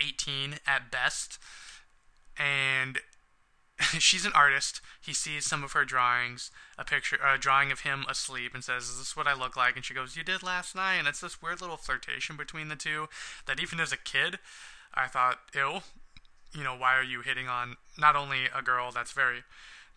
18 0.00 0.56
at 0.66 0.90
best. 0.90 1.38
And 2.38 2.98
she's 3.98 4.24
an 4.24 4.32
artist. 4.34 4.80
He 5.00 5.12
sees 5.12 5.44
some 5.44 5.62
of 5.64 5.72
her 5.72 5.84
drawings, 5.84 6.50
a 6.78 6.84
picture, 6.84 7.18
a 7.22 7.38
drawing 7.38 7.72
of 7.72 7.80
him 7.80 8.04
asleep, 8.08 8.54
and 8.54 8.64
says, 8.64 8.84
"Is 8.84 8.98
this 8.98 9.16
what 9.16 9.26
I 9.26 9.34
look 9.34 9.56
like?" 9.56 9.76
And 9.76 9.84
she 9.84 9.94
goes, 9.94 10.16
"You 10.16 10.24
did 10.24 10.42
last 10.42 10.74
night." 10.74 10.94
And 10.94 11.08
it's 11.08 11.20
this 11.20 11.42
weird 11.42 11.60
little 11.60 11.76
flirtation 11.76 12.36
between 12.36 12.68
the 12.68 12.76
two 12.76 13.08
that 13.46 13.60
even 13.60 13.80
as 13.80 13.92
a 13.92 13.96
kid, 13.96 14.38
I 14.94 15.06
thought, 15.06 15.40
"Ill." 15.54 15.84
You 16.54 16.62
know, 16.64 16.76
why 16.76 16.96
are 16.96 17.02
you 17.02 17.22
hitting 17.22 17.48
on 17.48 17.76
not 17.98 18.14
only 18.14 18.44
a 18.54 18.60
girl 18.60 18.92
that's 18.92 19.12
very, 19.12 19.42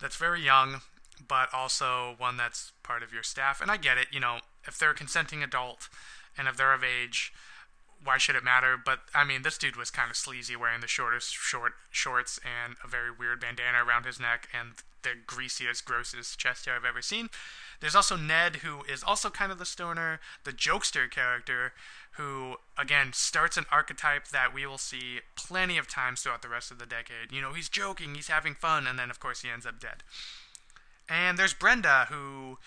that's 0.00 0.16
very 0.16 0.40
young 0.40 0.80
but 1.26 1.48
also 1.52 2.14
one 2.18 2.36
that's 2.36 2.72
part 2.82 3.02
of 3.02 3.12
your 3.12 3.22
staff. 3.22 3.60
And 3.60 3.70
I 3.70 3.76
get 3.76 3.98
it, 3.98 4.08
you 4.12 4.20
know, 4.20 4.38
if 4.66 4.78
they're 4.78 4.90
a 4.90 4.94
consenting 4.94 5.42
adult 5.42 5.88
and 6.36 6.48
if 6.48 6.56
they're 6.56 6.74
of 6.74 6.84
age, 6.84 7.32
why 8.02 8.18
should 8.18 8.36
it 8.36 8.44
matter? 8.44 8.76
But 8.82 9.00
I 9.14 9.24
mean, 9.24 9.42
this 9.42 9.58
dude 9.58 9.76
was 9.76 9.90
kind 9.90 10.10
of 10.10 10.16
sleazy, 10.16 10.56
wearing 10.56 10.80
the 10.80 10.86
shortest 10.86 11.32
short 11.32 11.72
shorts 11.90 12.38
and 12.44 12.76
a 12.84 12.88
very 12.88 13.10
weird 13.10 13.40
bandana 13.40 13.84
around 13.84 14.04
his 14.04 14.20
neck 14.20 14.48
and 14.58 14.72
the 15.02 15.10
greasiest, 15.26 15.84
grossest 15.84 16.38
chest 16.38 16.66
hair 16.66 16.74
I've 16.74 16.84
ever 16.84 17.02
seen. 17.02 17.28
There's 17.80 17.94
also 17.94 18.16
Ned, 18.16 18.56
who 18.56 18.82
is 18.90 19.02
also 19.02 19.30
kind 19.30 19.52
of 19.52 19.58
the 19.58 19.66
stoner, 19.66 20.20
the 20.44 20.52
jokester 20.52 21.10
character, 21.10 21.72
who 22.12 22.56
again 22.78 23.12
starts 23.12 23.56
an 23.56 23.66
archetype 23.70 24.28
that 24.28 24.54
we 24.54 24.66
will 24.66 24.78
see 24.78 25.20
plenty 25.36 25.78
of 25.78 25.88
times 25.88 26.22
throughout 26.22 26.42
the 26.42 26.48
rest 26.48 26.70
of 26.70 26.78
the 26.78 26.86
decade. 26.86 27.30
You 27.30 27.40
know, 27.40 27.52
he's 27.52 27.68
joking, 27.68 28.14
he's 28.14 28.28
having 28.28 28.54
fun, 28.54 28.86
and 28.86 28.98
then 28.98 29.10
of 29.10 29.20
course 29.20 29.42
he 29.42 29.50
ends 29.50 29.66
up 29.66 29.78
dead. 29.78 30.02
And 31.08 31.38
there's 31.38 31.54
Brenda, 31.54 32.06
who 32.10 32.58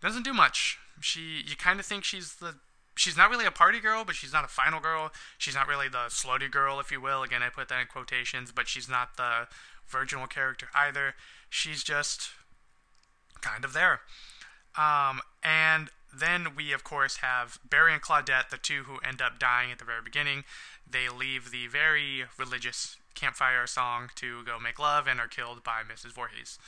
doesn't 0.00 0.24
do 0.24 0.34
much. 0.34 0.78
She, 1.00 1.42
you 1.46 1.56
kind 1.56 1.80
of 1.80 1.86
think 1.86 2.04
she's 2.04 2.34
the 2.34 2.56
she's 2.94 3.16
not 3.16 3.30
really 3.30 3.46
a 3.46 3.50
party 3.50 3.80
girl, 3.80 4.04
but 4.04 4.14
she's 4.14 4.32
not 4.32 4.44
a 4.44 4.48
final 4.48 4.80
girl. 4.80 5.12
She's 5.38 5.54
not 5.54 5.68
really 5.68 5.88
the 5.88 6.08
slutty 6.08 6.50
girl, 6.50 6.80
if 6.80 6.90
you 6.90 7.00
will. 7.00 7.22
Again, 7.22 7.42
I 7.42 7.48
put 7.48 7.68
that 7.68 7.80
in 7.80 7.86
quotations, 7.86 8.52
but 8.52 8.68
she's 8.68 8.88
not 8.88 9.16
the 9.16 9.48
virginal 9.88 10.26
character 10.26 10.68
either. 10.74 11.14
She's 11.48 11.82
just 11.82 12.30
kind 13.40 13.64
of 13.64 13.72
there. 13.72 14.00
Um, 14.76 15.20
and 15.42 15.90
then 16.14 16.54
we, 16.56 16.72
of 16.72 16.84
course, 16.84 17.18
have 17.18 17.58
Barry 17.68 17.92
and 17.92 18.02
Claudette, 18.02 18.50
the 18.50 18.58
two 18.58 18.84
who 18.84 18.98
end 19.06 19.20
up 19.20 19.38
dying 19.38 19.70
at 19.72 19.78
the 19.78 19.84
very 19.84 20.02
beginning. 20.02 20.44
They 20.88 21.08
leave 21.08 21.50
the 21.50 21.66
very 21.66 22.24
religious 22.38 22.96
campfire 23.14 23.66
song 23.66 24.10
to 24.16 24.42
go 24.44 24.58
make 24.58 24.78
love 24.78 25.06
and 25.06 25.20
are 25.20 25.28
killed 25.28 25.62
by 25.62 25.82
Mrs. 25.82 26.12
Voorhees, 26.12 26.58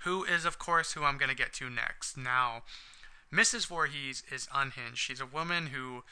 who 0.00 0.24
is, 0.24 0.44
of 0.44 0.58
course, 0.58 0.92
who 0.92 1.04
I'm 1.04 1.18
going 1.18 1.30
to 1.30 1.36
get 1.36 1.52
to 1.54 1.70
next. 1.70 2.16
Now, 2.16 2.62
Mrs. 3.32 3.66
Voorhees 3.66 4.22
is 4.30 4.48
unhinged. 4.54 4.98
She's 4.98 5.20
a 5.20 5.26
woman 5.26 5.68
who 5.68 6.02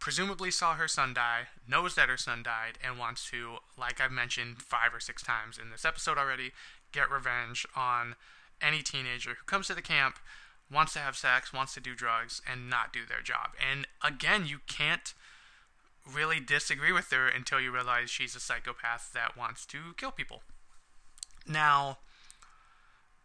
presumably 0.00 0.50
saw 0.50 0.74
her 0.74 0.88
son 0.88 1.14
die, 1.14 1.48
knows 1.66 1.94
that 1.94 2.08
her 2.08 2.16
son 2.16 2.42
died, 2.42 2.78
and 2.84 2.98
wants 2.98 3.30
to, 3.30 3.56
like 3.78 4.00
I've 4.00 4.10
mentioned 4.10 4.60
five 4.60 4.92
or 4.92 5.00
six 5.00 5.22
times 5.22 5.58
in 5.58 5.70
this 5.70 5.84
episode 5.84 6.18
already, 6.18 6.52
get 6.92 7.10
revenge 7.10 7.66
on 7.74 8.16
any 8.60 8.82
teenager 8.82 9.30
who 9.30 9.44
comes 9.46 9.68
to 9.68 9.74
the 9.74 9.82
camp, 9.82 10.18
wants 10.70 10.92
to 10.94 10.98
have 10.98 11.16
sex, 11.16 11.52
wants 11.52 11.74
to 11.74 11.80
do 11.80 11.94
drugs, 11.94 12.42
and 12.50 12.68
not 12.68 12.92
do 12.92 13.00
their 13.08 13.22
job. 13.22 13.50
And 13.58 13.86
again, 14.02 14.46
you 14.46 14.58
can't 14.66 15.14
really 16.12 16.40
disagree 16.40 16.92
with 16.92 17.10
her 17.10 17.28
until 17.28 17.60
you 17.60 17.72
realize 17.72 18.10
she's 18.10 18.36
a 18.36 18.40
psychopath 18.40 19.12
that 19.14 19.36
wants 19.36 19.64
to 19.66 19.78
kill 19.96 20.10
people. 20.10 20.42
Now, 21.46 21.98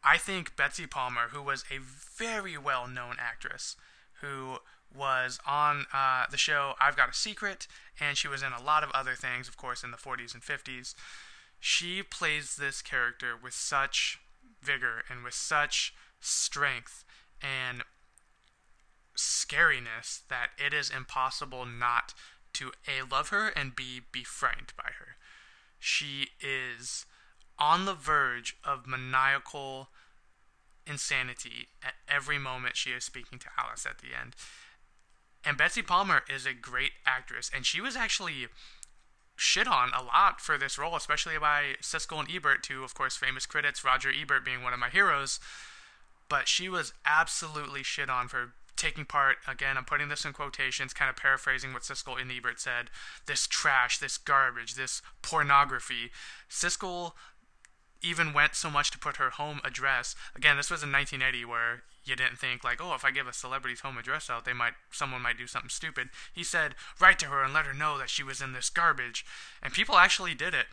I 0.03 0.17
think 0.17 0.55
Betsy 0.55 0.87
Palmer, 0.87 1.29
who 1.31 1.41
was 1.41 1.65
a 1.71 1.79
very 1.79 2.57
well 2.57 2.87
known 2.87 3.15
actress, 3.19 3.75
who 4.21 4.57
was 4.95 5.39
on 5.45 5.85
uh, 5.93 6.25
the 6.31 6.37
show 6.37 6.73
I've 6.79 6.95
Got 6.95 7.09
a 7.09 7.13
Secret, 7.13 7.67
and 7.99 8.17
she 8.17 8.27
was 8.27 8.41
in 8.41 8.53
a 8.53 8.61
lot 8.61 8.83
of 8.83 8.91
other 8.91 9.15
things, 9.15 9.47
of 9.47 9.57
course, 9.57 9.83
in 9.83 9.91
the 9.91 9.97
40s 9.97 10.33
and 10.33 10.43
50s. 10.43 10.95
She 11.59 12.01
plays 12.01 12.55
this 12.55 12.81
character 12.81 13.33
with 13.41 13.53
such 13.53 14.19
vigor 14.61 15.03
and 15.09 15.23
with 15.23 15.33
such 15.33 15.93
strength 16.19 17.03
and 17.41 17.83
scariness 19.15 20.21
that 20.29 20.49
it 20.57 20.73
is 20.73 20.89
impossible 20.89 21.65
not 21.65 22.13
to 22.53 22.71
A, 22.87 23.05
love 23.09 23.29
her, 23.29 23.49
and 23.49 23.75
B, 23.75 24.01
be 24.11 24.23
frightened 24.23 24.73
by 24.77 24.91
her. 24.99 25.15
She 25.79 26.29
is 26.41 27.05
on 27.57 27.85
the 27.85 27.93
verge 27.93 28.57
of 28.63 28.87
maniacal 28.87 29.89
insanity 30.87 31.67
at 31.83 31.93
every 32.07 32.39
moment 32.39 32.75
she 32.75 32.91
is 32.91 33.03
speaking 33.03 33.37
to 33.39 33.47
Alice 33.57 33.85
at 33.85 33.99
the 33.99 34.17
end. 34.19 34.35
And 35.45 35.57
Betsy 35.57 35.81
Palmer 35.81 36.23
is 36.29 36.45
a 36.45 36.53
great 36.53 36.91
actress, 37.05 37.49
and 37.53 37.65
she 37.65 37.79
was 37.79 37.95
actually 37.95 38.47
shit 39.35 39.67
on 39.67 39.91
a 39.93 40.03
lot 40.03 40.41
for 40.41 40.57
this 40.57 40.77
role, 40.77 40.95
especially 40.95 41.37
by 41.37 41.75
Siskel 41.81 42.19
and 42.19 42.29
Ebert, 42.29 42.61
two, 42.61 42.83
of 42.83 42.93
course, 42.93 43.15
famous 43.15 43.45
critics, 43.45 43.85
Roger 43.85 44.11
Ebert 44.11 44.43
being 44.43 44.63
one 44.63 44.73
of 44.73 44.79
my 44.79 44.89
heroes. 44.89 45.39
But 46.27 46.47
she 46.47 46.67
was 46.67 46.93
absolutely 47.05 47.83
shit 47.83 48.09
on 48.09 48.27
for 48.27 48.53
taking 48.79 49.05
part. 49.05 49.37
Again, 49.47 49.77
I'm 49.77 49.85
putting 49.85 50.09
this 50.09 50.25
in 50.25 50.33
quotations, 50.33 50.93
kind 50.93 51.09
of 51.09 51.15
paraphrasing 51.15 51.73
what 51.73 51.83
Siskel 51.83 52.19
and 52.19 52.31
Ebert 52.31 52.59
said. 52.59 52.89
This 53.27 53.45
trash, 53.45 53.99
this 53.99 54.17
garbage, 54.17 54.75
this 54.75 55.01
pornography. 55.21 56.11
Siskel 56.49 57.11
even 58.01 58.33
went 58.33 58.55
so 58.55 58.69
much 58.69 58.91
to 58.91 58.99
put 58.99 59.17
her 59.17 59.31
home 59.31 59.59
address. 59.63 60.15
Again, 60.35 60.57
this 60.57 60.71
was 60.71 60.81
in 60.81 60.91
1980 60.91 61.45
where 61.45 61.83
you 62.05 62.15
didn't 62.15 62.39
think 62.39 62.63
like, 62.63 62.79
oh, 62.81 62.95
if 62.95 63.03
I 63.03 63.11
give 63.11 63.27
a 63.27 63.33
celebrity's 63.33 63.81
home 63.81 63.97
address 63.97 64.29
out, 64.29 64.45
they 64.45 64.53
might 64.53 64.73
someone 64.91 65.21
might 65.21 65.37
do 65.37 65.47
something 65.47 65.69
stupid. 65.69 66.09
He 66.33 66.43
said, 66.43 66.75
write 66.99 67.19
to 67.19 67.27
her 67.27 67.43
and 67.43 67.53
let 67.53 67.65
her 67.65 67.73
know 67.73 67.97
that 67.97 68.09
she 68.09 68.23
was 68.23 68.41
in 68.41 68.53
this 68.53 68.69
garbage, 68.69 69.25
and 69.61 69.73
people 69.73 69.95
actually 69.95 70.33
did 70.33 70.53
it, 70.53 70.67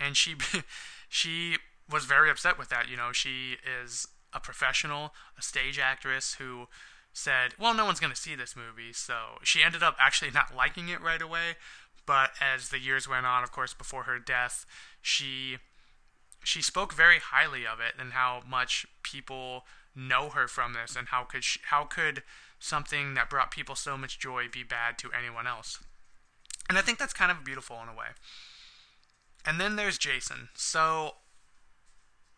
and 0.00 0.16
she 0.16 0.36
she 1.08 1.56
was 1.90 2.04
very 2.04 2.30
upset 2.30 2.58
with 2.58 2.70
that. 2.70 2.88
You 2.88 2.96
know, 2.96 3.12
she 3.12 3.56
is 3.82 4.08
a 4.32 4.40
professional, 4.40 5.12
a 5.38 5.42
stage 5.42 5.78
actress 5.78 6.36
who 6.38 6.68
said, 7.12 7.54
well, 7.58 7.74
no 7.74 7.84
one's 7.84 8.00
going 8.00 8.12
to 8.12 8.20
see 8.20 8.34
this 8.34 8.56
movie, 8.56 8.92
so 8.92 9.38
she 9.42 9.62
ended 9.62 9.82
up 9.82 9.96
actually 9.98 10.30
not 10.30 10.56
liking 10.56 10.88
it 10.88 11.00
right 11.00 11.20
away. 11.20 11.56
But 12.06 12.30
as 12.40 12.70
the 12.70 12.78
years 12.78 13.08
went 13.08 13.26
on, 13.26 13.42
of 13.42 13.52
course, 13.52 13.74
before 13.74 14.04
her 14.04 14.18
death, 14.18 14.66
she 15.00 15.58
she 16.44 16.60
spoke 16.60 16.92
very 16.92 17.18
highly 17.18 17.66
of 17.66 17.78
it 17.80 17.94
and 17.98 18.12
how 18.12 18.42
much 18.48 18.86
people 19.02 19.64
know 19.94 20.30
her 20.30 20.48
from 20.48 20.72
this 20.72 20.96
and 20.96 21.08
how 21.08 21.24
could 21.24 21.44
she, 21.44 21.60
how 21.70 21.84
could 21.84 22.22
something 22.58 23.14
that 23.14 23.30
brought 23.30 23.50
people 23.50 23.74
so 23.74 23.96
much 23.96 24.18
joy 24.18 24.46
be 24.50 24.62
bad 24.62 24.98
to 24.98 25.10
anyone 25.16 25.46
else 25.46 25.78
and 26.68 26.78
i 26.78 26.80
think 26.80 26.98
that's 26.98 27.12
kind 27.12 27.30
of 27.30 27.44
beautiful 27.44 27.78
in 27.82 27.88
a 27.88 27.96
way 27.96 28.06
and 29.44 29.60
then 29.60 29.76
there's 29.76 29.98
jason 29.98 30.48
so 30.54 31.12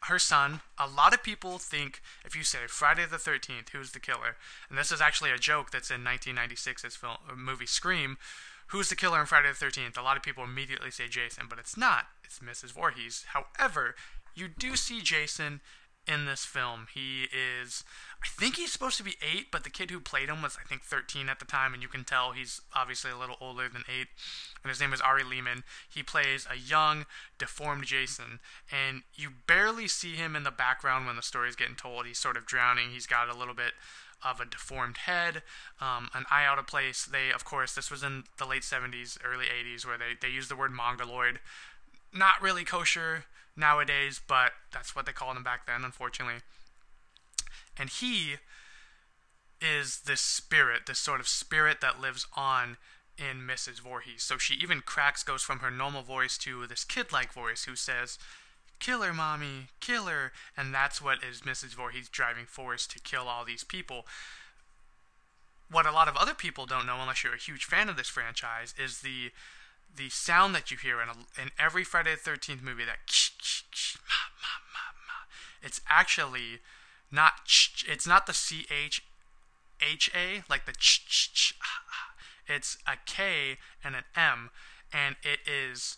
her 0.06 0.18
son 0.18 0.60
a 0.78 0.86
lot 0.86 1.14
of 1.14 1.22
people 1.22 1.58
think 1.58 2.00
if 2.24 2.36
you 2.36 2.42
say 2.42 2.58
friday 2.66 3.04
the 3.10 3.16
13th 3.16 3.70
who's 3.70 3.92
the 3.92 4.00
killer? 4.00 4.36
And 4.68 4.78
this 4.78 4.92
is 4.92 5.00
actually 5.00 5.30
a 5.30 5.38
joke 5.38 5.70
that's 5.70 5.90
in 5.90 6.02
1996's 6.04 6.96
film 6.96 7.16
uh, 7.30 7.34
movie 7.34 7.66
scream. 7.66 8.18
Who's 8.68 8.88
the 8.88 8.96
killer 8.96 9.20
in 9.20 9.26
friday 9.26 9.48
the 9.48 9.64
13th 9.64 9.96
a 9.96 10.02
lot 10.02 10.16
of 10.16 10.22
people 10.22 10.44
immediately 10.44 10.90
say 10.90 11.08
jason 11.08 11.46
but 11.48 11.58
it's 11.58 11.76
not. 11.76 12.06
It's 12.24 12.40
mrs 12.40 12.72
Voorhees. 12.72 13.24
However 13.28 13.94
you 14.34 14.48
do 14.48 14.76
see 14.76 15.00
jason 15.00 15.60
in 16.06 16.26
this 16.26 16.44
film. 16.44 16.86
He 16.92 17.24
is, 17.24 17.84
I 18.22 18.28
think 18.28 18.56
he's 18.56 18.72
supposed 18.72 18.98
to 18.98 19.04
be 19.04 19.16
eight, 19.22 19.46
but 19.50 19.64
the 19.64 19.70
kid 19.70 19.90
who 19.90 20.00
played 20.00 20.28
him 20.28 20.42
was, 20.42 20.56
I 20.60 20.66
think, 20.66 20.82
13 20.82 21.28
at 21.28 21.38
the 21.38 21.44
time, 21.44 21.72
and 21.72 21.82
you 21.82 21.88
can 21.88 22.04
tell 22.04 22.32
he's 22.32 22.60
obviously 22.74 23.10
a 23.10 23.16
little 23.16 23.36
older 23.40 23.68
than 23.68 23.84
eight. 23.88 24.08
And 24.62 24.70
his 24.70 24.80
name 24.80 24.92
is 24.92 25.00
Ari 25.00 25.24
Lehman. 25.24 25.64
He 25.88 26.02
plays 26.02 26.46
a 26.50 26.56
young, 26.56 27.06
deformed 27.38 27.84
Jason, 27.84 28.40
and 28.70 29.02
you 29.14 29.30
barely 29.46 29.88
see 29.88 30.14
him 30.14 30.36
in 30.36 30.42
the 30.42 30.50
background 30.50 31.06
when 31.06 31.16
the 31.16 31.22
story 31.22 31.48
is 31.48 31.56
getting 31.56 31.76
told. 31.76 32.06
He's 32.06 32.18
sort 32.18 32.36
of 32.36 32.46
drowning. 32.46 32.90
He's 32.90 33.06
got 33.06 33.28
a 33.28 33.36
little 33.36 33.54
bit 33.54 33.72
of 34.24 34.40
a 34.40 34.46
deformed 34.46 34.96
head, 34.98 35.42
um, 35.80 36.08
an 36.14 36.24
eye 36.30 36.46
out 36.46 36.58
of 36.58 36.66
place. 36.66 37.04
They, 37.04 37.30
of 37.30 37.44
course, 37.44 37.74
this 37.74 37.90
was 37.90 38.02
in 38.02 38.24
the 38.38 38.46
late 38.46 38.62
70s, 38.62 39.18
early 39.22 39.46
80s, 39.46 39.86
where 39.86 39.98
they, 39.98 40.14
they 40.20 40.32
used 40.32 40.50
the 40.50 40.56
word 40.56 40.72
mongoloid. 40.72 41.40
Not 42.12 42.40
really 42.40 42.64
kosher 42.64 43.24
nowadays, 43.56 44.20
but 44.26 44.52
that's 44.72 44.94
what 44.94 45.06
they 45.06 45.12
called 45.12 45.36
him 45.36 45.44
back 45.44 45.66
then, 45.66 45.84
unfortunately. 45.84 46.40
And 47.78 47.90
he 47.90 48.36
is 49.60 50.02
this 50.06 50.20
spirit, 50.20 50.82
this 50.86 50.98
sort 50.98 51.20
of 51.20 51.28
spirit 51.28 51.80
that 51.80 52.00
lives 52.00 52.26
on 52.36 52.76
in 53.16 53.46
Mrs. 53.46 53.80
Voorhees. 53.80 54.22
So 54.22 54.38
she 54.38 54.54
even 54.54 54.80
cracks, 54.80 55.22
goes 55.22 55.42
from 55.42 55.60
her 55.60 55.70
normal 55.70 56.02
voice 56.02 56.36
to 56.38 56.66
this 56.66 56.84
kid 56.84 57.12
like 57.12 57.32
voice 57.32 57.64
who 57.64 57.76
says, 57.76 58.18
Kill 58.80 59.02
her, 59.02 59.12
mommy, 59.12 59.68
kill 59.80 60.06
her. 60.06 60.32
And 60.56 60.74
that's 60.74 61.00
what 61.00 61.22
is 61.22 61.42
Mrs. 61.42 61.74
Voorhees' 61.74 62.08
driving 62.08 62.46
force 62.46 62.86
to 62.88 62.98
kill 62.98 63.28
all 63.28 63.44
these 63.44 63.64
people. 63.64 64.06
What 65.70 65.86
a 65.86 65.92
lot 65.92 66.08
of 66.08 66.16
other 66.16 66.34
people 66.34 66.66
don't 66.66 66.86
know, 66.86 66.98
unless 67.00 67.24
you're 67.24 67.34
a 67.34 67.38
huge 67.38 67.64
fan 67.64 67.88
of 67.88 67.96
this 67.96 68.08
franchise, 68.08 68.74
is 68.78 69.00
the 69.00 69.30
the 69.96 70.08
sound 70.10 70.54
that 70.54 70.70
you 70.70 70.76
hear 70.76 71.00
in, 71.00 71.08
a, 71.08 71.40
in 71.40 71.50
every 71.58 71.84
Friday 71.84 72.14
the 72.14 72.30
13th 72.30 72.62
movie, 72.62 72.84
that 72.84 72.98
it's 75.62 75.80
actually 75.88 76.60
not 77.10 77.32
it's 77.88 78.06
not 78.06 78.26
the 78.26 78.34
C 78.34 78.66
H 78.70 79.02
H 79.80 80.10
A 80.14 80.42
like 80.48 80.66
the 80.66 80.72
ch 80.72 81.06
ch 81.08 81.32
ch 81.32 81.54
it's 82.46 82.76
a 82.86 82.96
K 83.06 83.56
and 83.82 83.94
an 83.96 84.04
M 84.14 84.50
and 84.92 85.16
it 85.22 85.40
is 85.48 85.96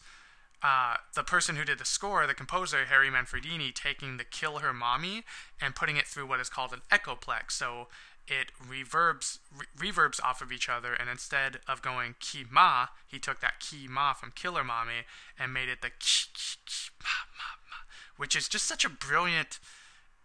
uh, 0.62 0.96
the 1.14 1.22
person 1.22 1.56
who 1.56 1.64
did 1.64 1.78
the 1.78 1.84
score, 1.84 2.26
the 2.26 2.34
composer 2.34 2.86
Harry 2.86 3.10
Manfredini, 3.10 3.74
taking 3.74 4.16
the 4.16 4.24
"Kill 4.24 4.58
Her 4.58 4.72
Mommy" 4.72 5.24
and 5.60 5.74
putting 5.74 5.96
it 5.96 6.06
through 6.06 6.26
what 6.26 6.40
is 6.40 6.48
called 6.48 6.72
an 6.72 6.80
echoplex. 6.90 7.52
So 7.52 7.88
it 8.28 8.52
reverbs 8.60 9.38
re- 9.56 9.90
reverbs 9.90 10.22
off 10.22 10.42
of 10.42 10.52
each 10.52 10.68
other, 10.68 10.94
and 10.94 11.08
instead 11.08 11.58
of 11.68 11.82
going 11.82 12.16
ki 12.20 12.44
ma, 12.50 12.86
he 13.06 13.18
took 13.18 13.40
that 13.40 13.60
ki 13.60 13.86
ma 13.88 14.12
from 14.12 14.32
Killer 14.34 14.64
Mommy 14.64 15.04
and 15.38 15.52
made 15.52 15.68
it 15.68 15.82
the 15.82 15.90
ki, 15.90 16.28
ki, 16.34 16.56
ki 16.66 16.90
ma 17.02 17.08
ma 17.36 17.50
ma, 17.70 17.76
which 18.16 18.34
is 18.34 18.48
just 18.48 18.66
such 18.66 18.84
a 18.84 18.90
brilliant, 18.90 19.58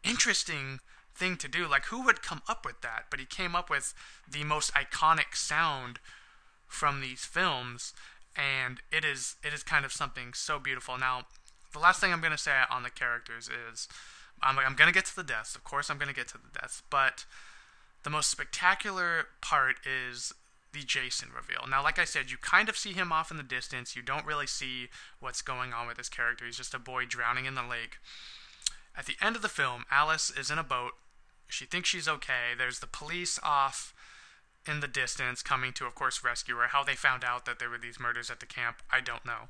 interesting 0.04 0.80
thing 1.16 1.38
to 1.38 1.48
do. 1.48 1.68
Like, 1.68 1.86
who 1.86 2.04
would 2.06 2.22
come 2.22 2.42
up 2.48 2.66
with 2.66 2.82
that? 2.82 3.06
But 3.10 3.20
he 3.20 3.26
came 3.26 3.56
up 3.56 3.70
with 3.70 3.94
the 4.30 4.44
most 4.44 4.74
iconic 4.74 5.36
sound 5.36 6.00
from 6.68 7.02
these 7.02 7.26
films, 7.26 7.94
and 8.36 8.80
it 8.92 9.06
is 9.06 9.36
it 9.44 9.54
is 9.54 9.64
kind 9.64 9.86
of 9.86 9.92
something 9.92 10.34
so 10.34 10.58
beautiful. 10.58 10.98
Now, 10.98 11.24
the 11.74 11.80
last 11.80 12.00
thing 12.00 12.12
I'm 12.12 12.22
gonna 12.22 12.38
say 12.38 12.54
on 12.70 12.84
the 12.84 12.90
characters 12.90 13.50
is, 13.50 13.88
I'm, 14.42 14.58
I'm 14.58 14.76
gonna 14.76 14.92
get 14.92 15.06
to 15.06 15.16
the 15.16 15.24
deaths. 15.24 15.56
Of 15.56 15.64
course, 15.64 15.90
I'm 15.90 15.98
gonna 15.98 16.14
get 16.14 16.30
to 16.30 16.38
the 16.38 16.60
deaths, 16.60 16.82
but 16.90 17.26
the 18.04 18.10
most 18.10 18.30
spectacular 18.30 19.28
part 19.42 19.78
is 19.86 20.34
the 20.74 20.84
Jason 20.84 21.30
reveal. 21.36 21.68
Now, 21.70 21.84
like 21.84 22.00
I 22.00 22.06
said, 22.06 22.32
you 22.32 22.38
kind 22.38 22.70
of 22.70 22.78
see 22.78 22.94
him 22.94 23.12
off 23.12 23.30
in 23.30 23.38
the 23.38 23.44
distance. 23.44 23.96
You 23.96 24.02
don't 24.02 24.26
really 24.26 24.48
see 24.48 24.88
what's 25.20 25.42
going 25.42 25.74
on 25.74 25.88
with 25.88 25.98
his 25.98 26.10
character. 26.10 26.46
He's 26.46 26.58
just 26.58 26.74
a 26.74 26.80
boy 26.80 27.06
drowning 27.06 27.46
in 27.46 27.56
the 27.56 27.62
lake. 27.62 27.98
At 28.96 29.06
the 29.06 29.16
end 29.22 29.36
of 29.36 29.42
the 29.42 29.50
film, 29.50 29.86
Alice 29.92 30.30
is 30.30 30.50
in 30.50 30.58
a 30.58 30.64
boat. 30.64 30.94
She 31.48 31.66
thinks 31.66 31.90
she's 31.90 32.08
okay. 32.08 32.56
There's 32.58 32.80
the 32.80 32.88
police 32.88 33.40
off 33.44 33.94
in 34.68 34.80
the 34.80 34.88
distance 34.88 35.42
coming 35.42 35.74
to, 35.74 35.86
of 35.86 35.96
course, 35.96 36.24
rescue 36.24 36.56
her. 36.56 36.68
How 36.68 36.84
they 36.84 36.96
found 36.96 37.24
out 37.24 37.46
that 37.46 37.60
there 37.60 37.70
were 37.70 37.78
these 37.78 38.00
murders 38.00 38.30
at 38.30 38.40
the 38.40 38.46
camp, 38.46 38.78
I 38.90 39.02
don't 39.02 39.26
know. 39.26 39.50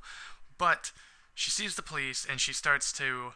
But 0.58 0.92
she 1.36 1.52
sees 1.52 1.76
the 1.76 1.82
police 1.82 2.26
and 2.28 2.40
she 2.40 2.54
starts 2.54 2.92
to 2.94 3.34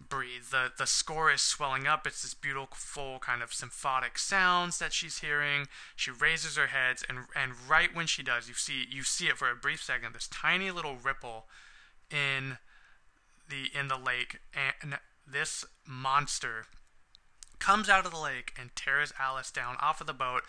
breathe. 0.00 0.44
The 0.50 0.72
the 0.76 0.86
score 0.86 1.30
is 1.30 1.42
swelling 1.42 1.86
up. 1.86 2.06
It's 2.06 2.22
this 2.22 2.34
beautiful 2.34 3.18
kind 3.20 3.42
of 3.42 3.52
symphonic 3.52 4.18
sounds 4.18 4.78
that 4.78 4.92
she's 4.92 5.18
hearing. 5.18 5.66
She 5.94 6.10
raises 6.10 6.56
her 6.56 6.68
head 6.68 6.98
and 7.08 7.20
and 7.34 7.52
right 7.68 7.94
when 7.94 8.06
she 8.06 8.22
does, 8.22 8.48
you 8.48 8.54
see 8.54 8.84
you 8.90 9.02
see 9.02 9.26
it 9.26 9.38
for 9.38 9.50
a 9.50 9.56
brief 9.56 9.82
second. 9.82 10.14
This 10.14 10.28
tiny 10.28 10.70
little 10.70 10.96
ripple 10.96 11.46
in 12.10 12.58
the 13.48 13.70
in 13.78 13.88
the 13.88 13.98
lake 13.98 14.38
and 14.82 14.98
this 15.26 15.64
monster 15.86 16.66
comes 17.58 17.88
out 17.88 18.04
of 18.04 18.12
the 18.12 18.18
lake 18.18 18.52
and 18.58 18.70
tears 18.76 19.12
Alice 19.18 19.50
down 19.50 19.76
off 19.80 20.00
of 20.00 20.06
the 20.06 20.12
boat. 20.12 20.42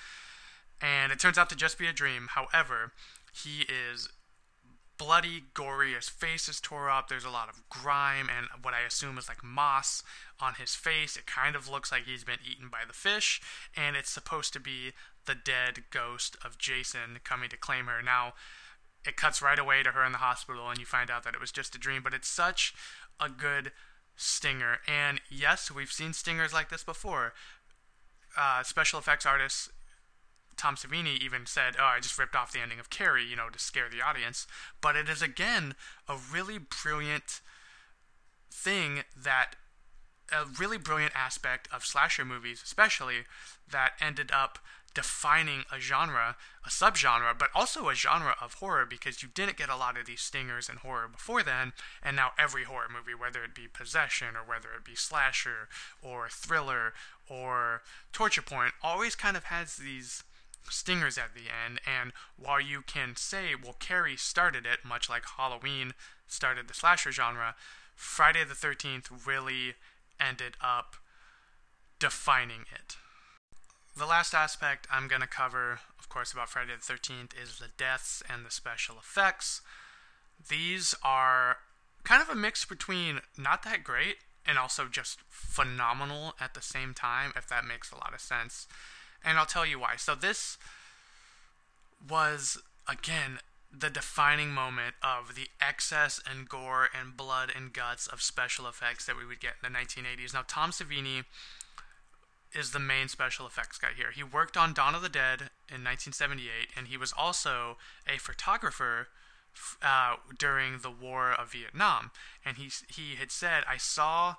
And 0.79 1.11
it 1.11 1.19
turns 1.19 1.37
out 1.37 1.49
to 1.49 1.55
just 1.55 1.79
be 1.79 1.87
a 1.87 1.93
dream. 1.93 2.27
However, 2.31 2.91
he 3.33 3.61
is 3.61 4.09
bloody, 4.97 5.43
gory. 5.53 5.93
His 5.93 6.09
face 6.09 6.49
is 6.49 6.59
tore 6.59 6.89
up. 6.89 7.07
There's 7.07 7.25
a 7.25 7.29
lot 7.29 7.49
of 7.49 7.67
grime 7.69 8.29
and 8.35 8.47
what 8.61 8.73
I 8.73 8.81
assume 8.81 9.17
is 9.17 9.27
like 9.27 9.43
moss 9.43 10.03
on 10.39 10.55
his 10.55 10.75
face. 10.75 11.15
It 11.15 11.25
kind 11.25 11.55
of 11.55 11.69
looks 11.69 11.91
like 11.91 12.05
he's 12.05 12.23
been 12.23 12.39
eaten 12.49 12.69
by 12.69 12.79
the 12.87 12.93
fish, 12.93 13.41
and 13.75 13.95
it's 13.95 14.09
supposed 14.09 14.53
to 14.53 14.59
be 14.59 14.93
the 15.25 15.35
dead 15.35 15.83
ghost 15.91 16.35
of 16.43 16.57
Jason 16.57 17.19
coming 17.23 17.49
to 17.49 17.57
claim 17.57 17.85
her. 17.85 18.01
Now, 18.01 18.33
it 19.05 19.15
cuts 19.15 19.41
right 19.41 19.59
away 19.59 19.83
to 19.83 19.91
her 19.91 20.03
in 20.03 20.11
the 20.11 20.17
hospital, 20.19 20.69
and 20.69 20.79
you 20.79 20.85
find 20.85 21.09
out 21.09 21.23
that 21.23 21.33
it 21.33 21.39
was 21.39 21.51
just 21.51 21.75
a 21.75 21.79
dream, 21.79 22.01
but 22.03 22.13
it's 22.13 22.27
such 22.27 22.73
a 23.19 23.29
good 23.29 23.71
stinger. 24.15 24.79
And 24.87 25.21
yes, 25.29 25.71
we've 25.71 25.91
seen 25.91 26.13
stingers 26.13 26.53
like 26.53 26.69
this 26.69 26.83
before. 26.83 27.33
Uh, 28.37 28.63
special 28.63 28.99
effects 28.99 29.25
artists 29.25 29.69
Tom 30.57 30.75
Savini 30.75 31.17
even 31.19 31.45
said, 31.45 31.75
"Oh, 31.79 31.85
I 31.85 31.99
just 31.99 32.17
ripped 32.17 32.35
off 32.35 32.51
the 32.51 32.59
ending 32.59 32.79
of 32.79 32.89
Carrie, 32.89 33.25
you 33.25 33.35
know, 33.35 33.49
to 33.49 33.59
scare 33.59 33.89
the 33.89 34.01
audience." 34.01 34.47
But 34.81 34.95
it 34.95 35.07
is 35.07 35.21
again 35.21 35.75
a 36.07 36.17
really 36.17 36.57
brilliant 36.57 37.41
thing 38.51 39.03
that 39.15 39.55
a 40.31 40.45
really 40.45 40.77
brilliant 40.77 41.15
aspect 41.15 41.69
of 41.71 41.85
slasher 41.85 42.25
movies, 42.25 42.61
especially 42.63 43.23
that 43.69 43.93
ended 44.01 44.31
up 44.31 44.59
defining 44.93 45.63
a 45.71 45.79
genre, 45.79 46.35
a 46.65 46.69
subgenre, 46.69 47.37
but 47.37 47.49
also 47.53 47.87
a 47.87 47.93
genre 47.93 48.35
of 48.41 48.55
horror 48.55 48.83
because 48.83 49.21
you 49.21 49.29
didn't 49.29 49.55
get 49.55 49.69
a 49.69 49.75
lot 49.75 49.95
of 49.95 50.07
these 50.07 50.21
stingers 50.21 50.69
in 50.69 50.77
horror 50.77 51.07
before 51.07 51.43
then, 51.43 51.71
and 52.01 52.15
now 52.15 52.31
every 52.37 52.63
horror 52.63 52.89
movie, 52.91 53.13
whether 53.13 53.43
it 53.43 53.53
be 53.53 53.67
possession 53.67 54.35
or 54.35 54.43
whether 54.43 54.69
it 54.75 54.83
be 54.83 54.95
slasher 54.95 55.69
or 56.01 56.27
thriller 56.29 56.93
or 57.29 57.83
torture 58.11 58.41
porn, 58.41 58.71
always 58.81 59.15
kind 59.15 59.37
of 59.37 59.45
has 59.45 59.77
these 59.77 60.23
stingers 60.69 61.17
at 61.17 61.33
the 61.33 61.49
end. 61.65 61.79
And 61.85 62.13
while 62.37 62.61
you 62.61 62.81
can 62.81 63.15
say, 63.15 63.49
well, 63.61 63.75
Carrie 63.79 64.17
started 64.17 64.65
it, 64.65 64.79
much 64.85 65.09
like 65.09 65.23
Halloween 65.37 65.93
started 66.27 66.67
the 66.67 66.73
slasher 66.73 67.11
genre, 67.11 67.55
Friday 67.95 68.43
the 68.43 68.53
13th 68.53 69.25
really 69.25 69.75
ended 70.19 70.55
up 70.61 70.95
defining 71.99 72.65
it. 72.73 72.97
The 73.95 74.05
last 74.05 74.33
aspect 74.33 74.87
I'm 74.91 75.07
going 75.07 75.21
to 75.21 75.27
cover, 75.27 75.79
of 75.97 76.07
course, 76.09 76.31
about 76.31 76.49
Friday 76.49 76.73
the 76.75 76.93
13th 76.93 77.31
is 77.41 77.57
the 77.57 77.69
deaths 77.77 78.21
and 78.29 78.45
the 78.45 78.51
special 78.51 78.97
effects. 78.97 79.61
These 80.47 80.93
are 81.03 81.57
kind 82.03 82.21
of 82.21 82.29
a 82.29 82.35
mix 82.35 82.63
between 82.63 83.21
not 83.37 83.63
that 83.63 83.83
great 83.83 84.17
and 84.45 84.57
also 84.57 84.85
just 84.85 85.19
phenomenal 85.27 86.35
at 86.39 86.53
the 86.53 86.61
same 86.61 86.93
time, 86.93 87.33
if 87.35 87.47
that 87.49 87.65
makes 87.65 87.91
a 87.91 87.95
lot 87.95 88.13
of 88.13 88.21
sense 88.21 88.67
and 89.27 89.37
I'll 89.37 89.45
tell 89.45 89.65
you 89.65 89.79
why. 89.79 89.95
So 89.97 90.15
this 90.15 90.57
was 92.09 92.57
again 92.87 93.39
the 93.77 93.89
defining 93.89 94.51
moment 94.51 94.95
of 95.03 95.35
the 95.35 95.49
excess 95.59 96.21
and 96.29 96.47
gore 96.47 96.87
and 96.97 97.17
blood 97.17 97.51
and 97.53 97.73
guts 97.73 98.07
of 98.07 98.21
special 98.21 98.67
effects 98.67 99.05
that 99.05 99.17
we 99.17 99.25
would 99.25 99.41
get 99.41 99.55
in 99.61 99.71
the 99.71 99.77
1980s. 99.77 100.33
Now 100.33 100.45
Tom 100.47 100.71
Savini 100.71 101.25
is 102.53 102.71
the 102.71 102.79
main 102.79 103.09
special 103.09 103.45
effects 103.45 103.77
guy 103.77 103.89
here. 103.95 104.11
He 104.15 104.23
worked 104.23 104.55
on 104.55 104.73
Dawn 104.73 104.95
of 104.95 105.01
the 105.01 105.09
Dead 105.09 105.41
in 105.67 105.83
1978 105.83 106.69
and 106.77 106.87
he 106.87 106.95
was 106.95 107.13
also 107.15 107.77
a 108.07 108.17
photographer 108.17 109.09
uh, 109.81 110.15
during 110.37 110.79
the 110.79 110.91
War 110.91 111.33
of 111.33 111.51
Vietnam. 111.51 112.11
And 112.45 112.57
he 112.57 112.71
he 112.87 113.15
had 113.15 113.31
said, 113.31 113.63
"I 113.67 113.77
saw 113.77 114.35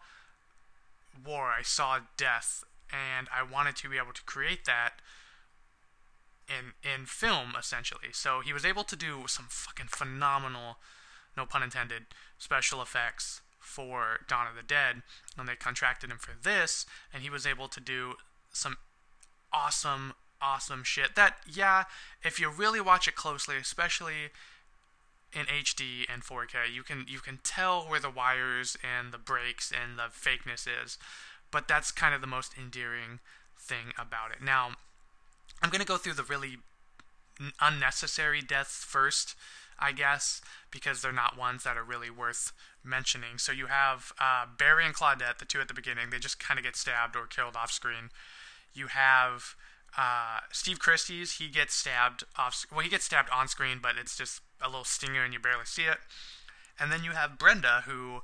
war, 1.25 1.49
I 1.49 1.63
saw 1.63 2.01
death, 2.17 2.65
and 2.93 3.29
I 3.35 3.43
wanted 3.43 3.77
to 3.77 3.89
be 3.89 3.97
able 3.97 4.13
to 4.13 4.23
create 4.23 4.65
that 4.65 5.01
in 6.49 6.73
in 6.83 7.07
film 7.07 7.55
essentially. 7.59 8.13
So 8.13 8.41
he 8.41 8.53
was 8.53 8.65
able 8.65 8.85
to 8.85 8.97
do 8.97 9.25
some 9.27 9.47
fucking 9.49 9.89
phenomenal, 9.89 10.79
no 11.37 11.47
pun 11.47 11.63
intended, 11.63 12.07
special 12.39 12.81
effects 12.83 13.43
for 13.59 14.21
Dawn 14.27 14.47
of 14.47 14.57
the 14.57 14.63
Dead, 14.63 15.03
and 15.37 15.47
they 15.47 15.55
contracted 15.55 16.11
him 16.11 16.19
for 16.19 16.33
this, 16.43 16.87
and 17.13 17.23
he 17.23 17.31
was 17.31 17.47
able 17.47 17.69
to 17.69 17.81
do 17.81 18.15
some 18.53 18.77
awesome, 19.53 20.15
awesome 20.41 20.83
shit. 20.85 21.15
That 21.15 21.37
yeah, 21.51 21.85
if 22.23 22.41
you 22.41 22.49
really 22.49 22.81
watch 22.81 23.07
it 23.07 23.15
closely, 23.15 23.57
especially 23.57 24.31
in 25.33 25.45
HD 25.45 26.07
and 26.13 26.23
4K, 26.23 26.73
you 26.73 26.83
can 26.83 27.05
you 27.07 27.19
can 27.19 27.39
tell 27.43 27.83
where 27.83 28.01
the 28.01 28.11
wires 28.11 28.77
and 28.83 29.13
the 29.13 29.19
breaks 29.19 29.71
and 29.71 29.99
the 29.99 30.09
fakeness 30.11 30.67
is 30.67 30.97
but 31.51 31.69
that's 31.69 31.91
kind 31.91 32.15
of 32.15 32.21
the 32.21 32.27
most 32.27 32.53
endearing 32.59 33.21
thing 33.59 33.93
about 33.99 34.31
it. 34.31 34.43
Now, 34.43 34.71
I'm 35.63 35.71
going 35.71 35.81
to 35.81 35.87
go 35.87 35.97
through 35.97 36.15
the 36.15 36.23
really 36.23 36.59
unnecessary 37.61 38.41
deaths 38.41 38.85
first, 38.85 39.35
I 39.79 39.93
guess, 39.93 40.41
because 40.71 41.03
they're 41.03 41.13
not 41.13 41.39
ones 41.39 41.65
that 41.65 41.77
are 41.77 41.85
really 41.85 42.11
worth 42.11 42.53
mentioning. 42.85 43.39
So 43.39 43.53
you 43.53 43.67
have 43.67 44.13
uh, 44.21 44.47
Barry 44.59 44.85
and 44.85 44.95
Claudette, 44.95 45.39
the 45.39 45.45
two 45.45 45.61
at 45.61 45.69
the 45.69 45.75
beginning, 45.75 46.11
they 46.11 46.19
just 46.19 46.39
kind 46.41 46.59
of 46.59 46.65
get 46.65 46.77
stabbed 46.77 47.17
or 47.17 47.27
killed 47.27 47.57
off 47.57 47.71
screen. 47.71 48.11
You 48.73 48.89
have 48.89 49.55
uh, 49.97 50.41
Steve 50.53 50.79
Christie's, 50.79 51.39
he 51.39 51.49
gets 51.49 51.75
stabbed 51.75 52.25
off. 52.37 52.67
Well, 52.71 52.81
he 52.81 52.91
gets 52.91 53.05
stabbed 53.05 53.31
on 53.31 53.49
screen, 53.49 53.79
but 53.83 53.97
it's 54.01 54.17
just 54.17 54.41
a 54.61 54.69
little 54.69 54.85
stinger 54.85 55.25
and 55.25 55.33
you 55.33 55.41
barely 55.41 55.65
see 55.65 55.85
it. 55.85 55.99
And 56.79 56.93
then 56.93 57.03
you 57.03 57.13
have 57.13 57.39
Brenda, 57.39 57.83
who 57.87 58.23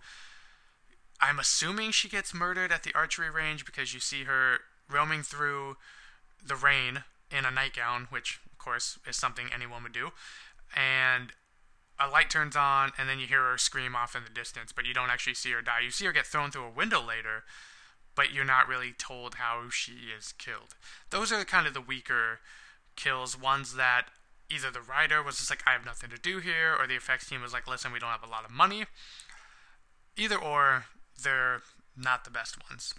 I'm 1.25 1.39
assuming 1.39 1.91
she 1.91 2.11
gets 2.11 2.35
murdered 2.35 2.71
at 2.71 2.83
the 2.83 2.93
archery 2.95 3.31
range 3.31 3.65
because 3.65 3.95
you 3.95 4.01
see 4.01 4.25
her 4.25 4.59
roaming 4.91 5.23
through 5.23 5.79
the 6.47 6.55
rain 6.55 7.05
in 7.31 7.47
a 7.47 7.51
nightgown, 7.51 8.09
which, 8.11 8.41
of 8.53 8.59
course, 8.59 8.99
is 9.09 9.17
something 9.17 9.47
anyone 9.53 9.83
would 9.85 9.95
do. 9.95 10.11
And 10.77 11.33
a 11.99 12.11
light 12.11 12.29
turns 12.29 12.57
on, 12.57 12.93
and 12.99 13.09
then 13.09 13.19
you 13.19 13.27
hear 13.27 13.43
her 13.43 13.57
scream 13.57 13.97
off 13.97 14.15
in 14.15 14.25
the 14.25 14.31
distance, 14.31 14.71
but 14.71 14.85
you 14.85 14.93
don't 14.93 15.09
actually 15.09 15.33
see 15.33 15.53
her 15.53 15.63
die. 15.63 15.81
You 15.83 15.91
see 15.91 16.05
her 16.05 16.13
get 16.13 16.27
thrown 16.27 16.51
through 16.51 16.67
a 16.67 16.71
window 16.71 17.01
later, 17.01 17.45
but 18.15 18.31
you're 18.31 18.45
not 18.45 18.69
really 18.69 18.93
told 18.93 19.37
how 19.37 19.71
she 19.71 20.11
is 20.17 20.33
killed. 20.33 20.75
Those 21.09 21.33
are 21.33 21.43
kind 21.47 21.67
of 21.67 21.73
the 21.73 21.81
weaker 21.81 22.41
kills, 22.97 23.41
ones 23.41 23.77
that 23.77 24.09
either 24.51 24.71
the 24.71 24.83
writer 24.83 25.23
was 25.23 25.39
just 25.39 25.49
like, 25.49 25.63
I 25.67 25.73
have 25.73 25.87
nothing 25.87 26.11
to 26.11 26.19
do 26.19 26.39
here, 26.39 26.77
or 26.79 26.87
the 26.87 26.97
effects 26.97 27.31
team 27.31 27.41
was 27.41 27.55
like, 27.55 27.67
listen, 27.67 27.93
we 27.93 27.99
don't 27.99 28.11
have 28.11 28.23
a 28.23 28.31
lot 28.31 28.45
of 28.45 28.51
money. 28.51 28.85
Either 30.19 30.37
or, 30.37 30.85
they're 31.23 31.63
not 31.97 32.25
the 32.25 32.31
best 32.31 32.57
ones. 32.69 32.95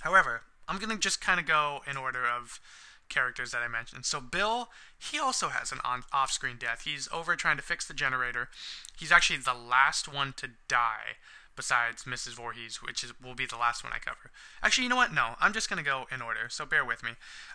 However, 0.00 0.42
I'm 0.68 0.78
going 0.78 0.90
to 0.90 0.98
just 0.98 1.20
kind 1.20 1.40
of 1.40 1.46
go 1.46 1.80
in 1.88 1.96
order 1.96 2.26
of 2.26 2.60
characters 3.08 3.52
that 3.52 3.62
I 3.62 3.68
mentioned. 3.68 4.04
So 4.04 4.20
Bill, 4.20 4.68
he 4.98 5.18
also 5.18 5.48
has 5.48 5.70
an 5.72 5.78
on- 5.84 6.04
off-screen 6.12 6.56
death. 6.58 6.82
He's 6.84 7.08
over 7.12 7.36
trying 7.36 7.56
to 7.56 7.62
fix 7.62 7.86
the 7.86 7.94
generator. 7.94 8.48
He's 8.98 9.12
actually 9.12 9.38
the 9.38 9.54
last 9.54 10.12
one 10.12 10.34
to 10.38 10.50
die 10.68 11.18
besides 11.54 12.04
Mrs. 12.04 12.34
Voorhees, 12.34 12.82
which 12.82 13.02
is 13.02 13.12
will 13.22 13.34
be 13.34 13.46
the 13.46 13.56
last 13.56 13.82
one 13.82 13.92
I 13.92 13.98
cover. 13.98 14.30
Actually, 14.62 14.84
you 14.84 14.90
know 14.90 14.96
what? 14.96 15.14
No, 15.14 15.36
I'm 15.40 15.52
just 15.52 15.70
going 15.70 15.82
to 15.82 15.88
go 15.88 16.06
in 16.12 16.20
order. 16.20 16.48
So 16.50 16.66
bear 16.66 16.84
with 16.84 17.02
me. 17.02 17.12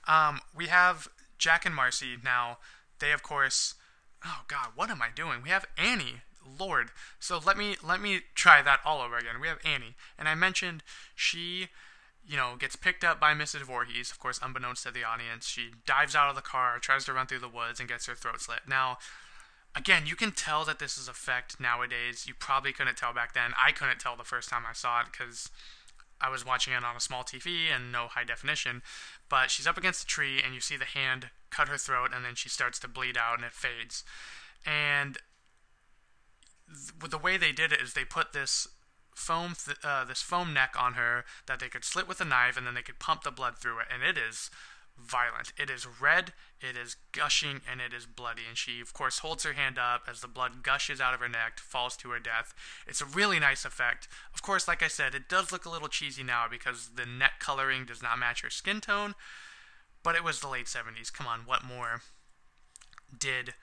Um, 0.08 0.40
we 0.56 0.68
have 0.68 1.08
Jack 1.38 1.66
and 1.66 1.76
Marcy 1.76 2.16
now. 2.24 2.58
They 3.00 3.12
of 3.12 3.22
course 3.22 3.76
Oh 4.24 4.42
god, 4.48 4.70
what 4.76 4.90
am 4.90 5.02
I 5.02 5.10
doing? 5.14 5.42
We 5.42 5.50
have 5.50 5.66
Annie 5.78 6.22
lord. 6.60 6.90
So 7.20 7.40
let 7.44 7.58
me 7.58 7.76
let 7.84 8.02
me 8.02 8.22
try 8.36 8.62
that 8.62 8.80
all 8.86 9.02
over 9.02 9.18
again. 9.18 9.40
We 9.42 9.48
have 9.48 9.60
Annie, 9.66 9.96
and 10.18 10.28
I 10.28 10.36
mentioned 10.36 10.84
she 11.16 11.70
you 12.28 12.38
know, 12.38 12.56
gets 12.58 12.76
picked 12.76 13.04
up 13.04 13.20
by 13.20 13.34
Mrs. 13.34 13.62
Voorhees, 13.62 14.12
of 14.12 14.20
course, 14.20 14.40
unbeknownst 14.42 14.84
to 14.84 14.92
the 14.92 15.04
audience. 15.04 15.48
She 15.48 15.72
dives 15.86 16.16
out 16.16 16.30
of 16.30 16.36
the 16.36 16.42
car, 16.42 16.78
tries 16.80 17.06
to 17.06 17.14
run 17.14 17.28
through 17.28 17.40
the 17.40 17.50
woods, 17.50 17.80
and 17.80 17.90
gets 17.90 18.06
her 18.06 18.16
throat 18.16 18.42
slit. 18.42 18.62
Now, 18.68 19.00
again, 19.76 20.04
you 20.06 20.16
can 20.16 20.32
tell 20.32 20.64
that 20.66 20.80
this 20.80 20.98
is 20.98 21.08
effect 21.08 21.60
nowadays. 21.60 22.26
You 22.28 22.34
probably 22.38 22.74
couldn't 22.74 22.98
tell 22.98 23.14
back 23.14 23.34
then. 23.34 23.52
I 23.62 23.72
couldn't 23.72 24.00
tell 24.00 24.16
the 24.16 24.24
first 24.24 24.50
time 24.50 24.64
I 24.70 24.74
saw 24.74 25.02
it 25.02 25.08
because 25.12 25.50
I 26.22 26.30
was 26.30 26.46
watching 26.46 26.74
it 26.74 26.84
on 26.84 26.96
a 26.96 27.02
small 27.02 27.24
TV 27.24 27.74
and 27.74 27.92
no 27.92 28.08
high 28.08 28.24
definition. 28.24 28.84
But 29.28 29.50
she's 29.50 29.68
up 29.68 29.78
against 29.78 30.04
a 30.04 30.08
tree, 30.08 30.42
and 30.44 30.54
you 30.54 30.62
see 30.62 30.78
the 30.78 30.86
hand 30.86 31.30
cut 31.50 31.68
her 31.70 31.78
throat, 31.78 32.12
and 32.14 32.24
then 32.24 32.36
she 32.36 32.50
starts 32.50 32.80
to 32.80 32.88
bleed 32.88 33.18
out, 33.18 33.38
and 33.38 33.46
it 33.46 33.54
fades. 33.54 34.04
And 34.66 35.18
the 37.10 37.18
way 37.18 37.38
they 37.38 37.52
did 37.52 37.72
it 37.72 37.82
is 37.82 37.94
they 37.94 38.06
put 38.06 38.34
this 38.34 38.68
foam 39.16 39.54
th- 39.54 39.78
uh, 39.84 40.06
this 40.06 40.22
foam 40.22 40.54
neck 40.54 40.76
on 40.78 40.94
her 40.94 41.26
that 41.48 41.60
they 41.60 41.68
could 41.68 41.84
slit 41.84 42.08
with 42.08 42.22
a 42.22 42.26
knife 42.26 42.58
and 42.58 42.66
then 42.66 42.74
they 42.74 42.82
could 42.82 43.00
pump 43.00 43.24
the 43.24 43.32
blood 43.32 43.58
through 43.58 43.80
it. 43.80 43.88
And 43.94 44.04
it 44.04 44.18
is 44.18 44.50
violent. 44.98 45.54
It 45.58 45.70
is 45.70 45.88
red 46.00 46.34
it 46.62 46.78
is 46.78 46.96
gushing 47.12 47.62
and 47.70 47.82
it 47.82 47.94
is 47.94 48.06
bloody. 48.06 48.44
And 48.48 48.58
she 48.58 48.82
of 48.82 48.94
course 48.94 49.20
holds 49.20 49.44
her 49.44 49.54
hand 49.54 49.78
up 49.80 50.04
as 50.10 50.22
the 50.22 50.28
blood 50.28 50.64
gushes 50.64 51.02
out 51.02 51.14
of 51.14 51.20
her 51.20 51.30
neck 51.30 51.60
falls 51.60 51.98
to 51.98 52.10
her 52.12 52.20
death. 52.20 52.54
It's 52.88 53.02
a 53.02 53.06
really 53.06 53.40
nice 53.40 53.66
effect. 53.66 54.08
Of 54.34 54.42
course 54.42 54.68
like 54.68 54.84
i 54.84 54.88
said 54.88 55.16
it 55.16 55.30
does 55.30 55.52
look 55.52 55.66
a 55.66 55.70
little 55.70 55.88
cheesy 55.88 56.24
now 56.24 56.46
because 56.50 56.92
the 56.96 57.06
neck 57.06 57.40
coloring 57.40 57.86
does 57.86 58.02
not 58.02 58.20
match 58.20 58.42
her 58.42 58.50
skin 58.50 58.82
tone 58.82 59.16
but 60.04 60.16
it 60.16 60.24
was 60.24 60.40
the 60.40 60.48
late 60.48 60.66
70s 60.66 61.14
come 61.14 61.28
on 61.28 61.42
what 61.42 61.64
more 61.64 62.02
did 63.18 63.54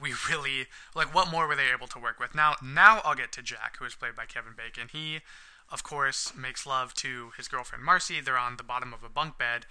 we 0.00 0.12
really 0.30 0.66
like 0.94 1.14
what 1.14 1.30
more 1.30 1.46
were 1.46 1.56
they 1.56 1.70
able 1.72 1.86
to 1.88 1.98
work 1.98 2.18
with? 2.18 2.34
Now 2.34 2.54
now 2.62 3.00
i'll 3.04 3.14
get 3.14 3.32
to 3.32 3.42
jack 3.42 3.76
who 3.78 3.84
is 3.84 3.94
played 3.94 4.16
by 4.16 4.26
kevin 4.26 4.52
bacon. 4.56 4.88
He 4.90 5.20
of 5.70 5.82
course 5.82 6.32
makes 6.36 6.66
love 6.66 6.94
to 6.94 7.30
his 7.36 7.48
girlfriend 7.48 7.84
marcy. 7.84 8.20
They're 8.20 8.38
on 8.38 8.56
the 8.56 8.62
bottom 8.62 8.92
of 8.92 9.02
a 9.02 9.08
bunk 9.08 9.38
bed 9.38 9.66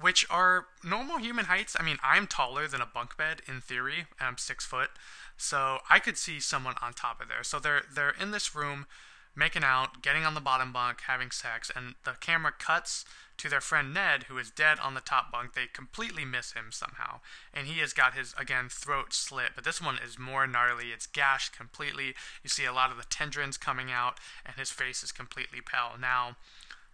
which 0.00 0.26
are 0.30 0.68
normal 0.82 1.18
human 1.18 1.44
heights. 1.46 1.76
I 1.78 1.82
mean 1.82 1.98
i'm 2.02 2.26
taller 2.26 2.66
than 2.66 2.80
a 2.80 2.86
bunk 2.86 3.16
bed 3.16 3.42
in 3.46 3.60
theory 3.60 4.06
and 4.18 4.28
i'm 4.28 4.38
six 4.38 4.64
foot 4.64 4.90
so 5.36 5.78
i 5.90 5.98
could 5.98 6.16
see 6.16 6.40
someone 6.40 6.74
on 6.82 6.92
top 6.92 7.20
of 7.20 7.28
there. 7.28 7.42
So 7.42 7.58
they're 7.58 7.82
they're 7.94 8.14
in 8.20 8.30
this 8.30 8.54
room 8.54 8.86
making 9.34 9.64
out 9.64 10.02
getting 10.02 10.24
on 10.24 10.34
the 10.34 10.40
bottom 10.40 10.72
bunk 10.72 11.02
having 11.06 11.30
sex 11.30 11.70
and 11.74 11.94
the 12.04 12.12
camera 12.20 12.52
cuts 12.58 13.04
to 13.42 13.48
their 13.48 13.60
friend 13.60 13.92
Ned, 13.92 14.24
who 14.28 14.38
is 14.38 14.52
dead 14.52 14.78
on 14.78 14.94
the 14.94 15.00
top 15.00 15.32
bunk. 15.32 15.54
They 15.54 15.66
completely 15.66 16.24
miss 16.24 16.52
him 16.52 16.66
somehow. 16.70 17.18
And 17.52 17.66
he 17.66 17.80
has 17.80 17.92
got 17.92 18.14
his, 18.14 18.36
again, 18.38 18.68
throat 18.70 19.12
slit. 19.12 19.50
But 19.56 19.64
this 19.64 19.82
one 19.82 19.98
is 19.98 20.16
more 20.16 20.46
gnarly. 20.46 20.90
It's 20.92 21.08
gashed 21.08 21.52
completely. 21.56 22.14
You 22.44 22.48
see 22.48 22.64
a 22.64 22.72
lot 22.72 22.92
of 22.92 22.98
the 22.98 23.04
tendons 23.10 23.56
coming 23.56 23.90
out, 23.90 24.18
and 24.46 24.54
his 24.54 24.70
face 24.70 25.02
is 25.02 25.10
completely 25.10 25.60
pale. 25.60 25.98
Now, 26.00 26.36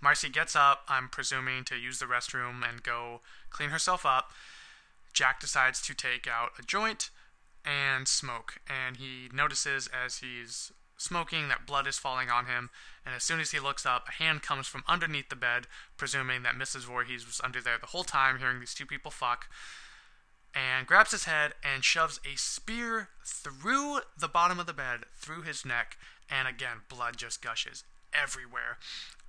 Marcy 0.00 0.30
gets 0.30 0.56
up, 0.56 0.84
I'm 0.88 1.10
presuming, 1.10 1.64
to 1.64 1.76
use 1.76 1.98
the 1.98 2.06
restroom 2.06 2.66
and 2.66 2.82
go 2.82 3.20
clean 3.50 3.68
herself 3.68 4.06
up. 4.06 4.30
Jack 5.12 5.40
decides 5.40 5.82
to 5.82 5.94
take 5.94 6.26
out 6.26 6.52
a 6.58 6.62
joint 6.62 7.10
and 7.62 8.08
smoke. 8.08 8.54
And 8.66 8.96
he 8.96 9.28
notices 9.34 9.86
as 9.88 10.18
he's 10.18 10.72
smoking, 10.98 11.48
that 11.48 11.66
blood 11.66 11.86
is 11.86 11.98
falling 11.98 12.28
on 12.28 12.46
him, 12.46 12.70
and 13.06 13.14
as 13.14 13.22
soon 13.24 13.40
as 13.40 13.52
he 13.52 13.60
looks 13.60 13.86
up, 13.86 14.08
a 14.08 14.22
hand 14.22 14.42
comes 14.42 14.66
from 14.66 14.84
underneath 14.86 15.30
the 15.30 15.36
bed, 15.36 15.66
presuming 15.96 16.42
that 16.42 16.56
Mrs. 16.56 16.84
Voorhees 16.84 17.26
was 17.26 17.40
under 17.42 17.62
there 17.62 17.78
the 17.80 17.86
whole 17.86 18.04
time, 18.04 18.38
hearing 18.38 18.60
these 18.60 18.74
two 18.74 18.84
people 18.84 19.10
fuck, 19.10 19.46
and 20.54 20.86
grabs 20.86 21.12
his 21.12 21.24
head 21.24 21.52
and 21.64 21.84
shoves 21.84 22.20
a 22.30 22.36
spear 22.36 23.08
through 23.24 24.00
the 24.18 24.28
bottom 24.28 24.58
of 24.58 24.66
the 24.66 24.72
bed, 24.72 25.04
through 25.16 25.42
his 25.42 25.64
neck, 25.64 25.96
and 26.28 26.46
again, 26.46 26.78
blood 26.88 27.16
just 27.16 27.40
gushes 27.40 27.84
everywhere. 28.12 28.78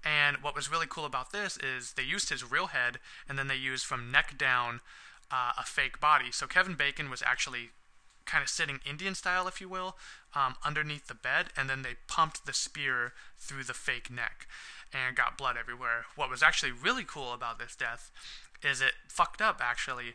And 0.04 0.38
what 0.38 0.56
was 0.56 0.72
really 0.72 0.88
cool 0.88 1.06
about 1.06 1.32
this 1.32 1.58
is 1.58 1.94
they 1.94 2.04
used 2.04 2.30
his 2.30 2.50
real 2.50 2.68
head, 2.68 3.00
and 3.28 3.38
then 3.38 3.48
they 3.48 3.56
used 3.56 3.86
from 3.86 4.12
neck 4.12 4.38
down 4.38 4.80
uh, 5.32 5.52
a 5.58 5.64
fake 5.64 6.00
body. 6.00 6.32
So 6.32 6.48
Kevin 6.48 6.76
Bacon 6.76 7.10
was 7.10 7.22
actually 7.26 7.70
kind 8.30 8.44
of 8.44 8.50
sitting 8.50 8.80
Indian 8.88 9.16
style, 9.16 9.48
if 9.48 9.60
you 9.60 9.68
will, 9.68 9.98
um, 10.36 10.56
underneath 10.64 11.08
the 11.08 11.16
bed, 11.16 11.48
and 11.58 11.70
then 11.70 11.82
they 11.82 11.96
pumped 12.08 12.46
the 12.46 12.54
spear 12.54 13.14
through 13.38 13.64
the 13.64 13.74
fake 13.74 14.12
neck 14.12 14.48
and 14.94 15.16
got 15.16 15.38
blood 15.38 15.56
everywhere. 15.60 16.06
What 16.16 16.30
was 16.30 16.44
actually 16.44 16.72
really 16.72 17.04
cool 17.04 17.34
about 17.34 17.58
this 17.58 17.76
death 17.76 18.12
is 18.64 18.82
it 18.82 18.94
fucked 19.08 19.42
up, 19.42 19.60
actually. 19.64 20.14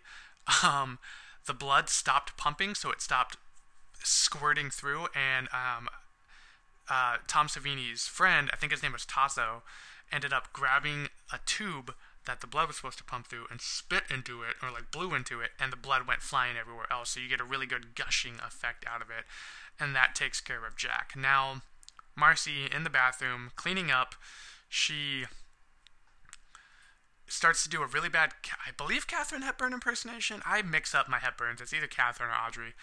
Um, 0.62 0.98
the 1.46 1.55
blood 1.55 1.88
stopped 1.88 2.37
pumping, 2.37 2.74
so 2.74 2.90
it 2.90 3.00
stopped 3.00 3.37
squirting 4.03 4.70
through, 4.70 5.09
and 5.14 5.48
um, 5.53 5.88
uh, 6.88 7.16
Tom 7.27 7.48
Savini's 7.48 8.07
friend, 8.07 8.50
I 8.53 8.57
think 8.57 8.72
his 8.72 8.83
name 8.83 8.92
was 8.92 9.05
Taso, 9.07 9.62
ended 10.12 10.33
up 10.33 10.53
grabbing 10.53 11.09
a 11.33 11.38
tube 11.46 11.94
that 12.26 12.40
the 12.40 12.46
blood 12.46 12.68
was 12.68 12.76
supposed 12.76 12.98
to 12.98 13.04
pump 13.04 13.26
through 13.26 13.46
and 13.50 13.60
spit 13.60 14.04
into 14.10 14.42
it 14.42 14.56
or 14.62 14.70
like 14.70 14.90
blew 14.90 15.14
into 15.14 15.40
it 15.40 15.50
and 15.60 15.72
the 15.72 15.76
blood 15.76 16.06
went 16.06 16.22
flying 16.22 16.56
everywhere 16.58 16.87
else. 16.90 17.10
So 17.10 17.20
you 17.20 17.28
get 17.28 17.40
a 17.40 17.44
really 17.44 17.66
good 17.66 17.94
gushing 17.94 18.34
effect 18.46 18.84
out 18.88 19.02
of 19.02 19.08
it 19.10 19.24
and 19.78 19.94
that 19.94 20.14
takes 20.14 20.40
care 20.40 20.64
of 20.66 20.76
jack. 20.76 21.12
Now 21.16 21.62
marcy 22.16 22.66
in 22.74 22.84
the 22.84 22.90
bathroom 22.90 23.50
cleaning 23.56 23.90
up 23.90 24.14
she 24.68 25.24
starts 27.26 27.64
to 27.64 27.68
do 27.68 27.82
a 27.82 27.87
really 27.87 28.08
bad 28.08 28.30
i 28.64 28.70
believe 28.76 29.06
katharine 29.06 29.42
hepburn 29.42 29.72
impersonation? 29.72 30.40
I 30.46 30.62
mix 30.62 30.94
up 30.94 31.08
my 31.08 31.18
hepburns. 31.18 31.60
It's 31.60 31.74
either 31.74 31.87
katharine 31.87 32.30
or 32.30 32.46
audrey 32.46 32.74